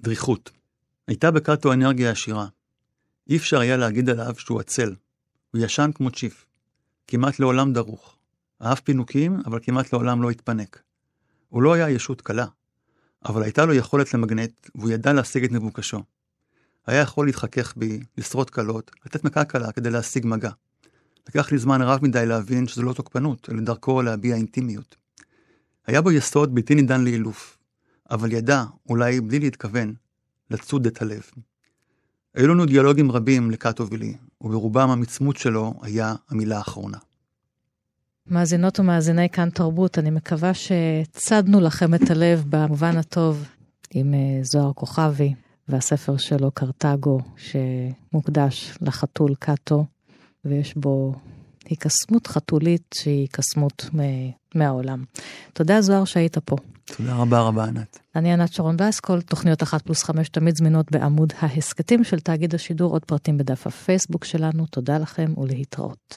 [0.01, 0.51] דריכות.
[1.09, 2.47] הייתה בקאטו אנרגיה עשירה.
[3.29, 4.95] אי אפשר היה להגיד עליו שהוא עצל.
[5.51, 6.47] הוא ישן כמו צ'יף.
[7.09, 8.17] כמעט לעולם דרוך.
[8.63, 10.83] אהב פינוקים, אבל כמעט לעולם לא התפנק.
[11.49, 12.47] הוא לא היה ישות קלה,
[13.25, 16.03] אבל הייתה לו יכולת למגנט, והוא ידע להשיג את מבוקשו.
[16.87, 20.51] היה יכול להתחכך בי, לשרוד קלות, לתת מכה קלה כדי להשיג מגע.
[21.29, 24.97] לקח לי זמן רב מדי להבין שזו לא תוקפנות, אלא דרכו להביע אינטימיות.
[25.87, 27.59] היה בו יסוד בלתי נידן לאילוף,
[28.11, 29.95] אבל ידע, אולי בלי להתכוון,
[30.51, 31.23] לצוד את הלב.
[32.35, 36.99] היו לנו דיאלוגים רבים לקאטו ולי, וברובם המצמות שלו היה המילה האחרונה.
[38.27, 43.45] מאזינות ומאזיני כאן תרבות, אני מקווה שצדנו לכם את הלב במובן הטוב
[43.91, 45.35] עם אה, זוהר כוכבי
[45.69, 49.87] והספר שלו קרתגו, שמוקדש לחתול קאטו,
[50.49, 51.15] ויש בו
[51.69, 53.91] היקסמות חתולית שהיא היקסמות
[54.55, 55.05] מהעולם.
[55.53, 56.57] תודה זוהר שהיית פה.
[56.97, 57.99] תודה רבה רבה ענת.
[58.17, 62.93] אני ענת שרון כל תוכניות אחת פלוס חמש תמיד זמינות בעמוד ההסכתים של תאגיד השידור,
[62.93, 66.15] עוד פרטים בדף הפייסבוק שלנו, תודה לכם ולהתראות.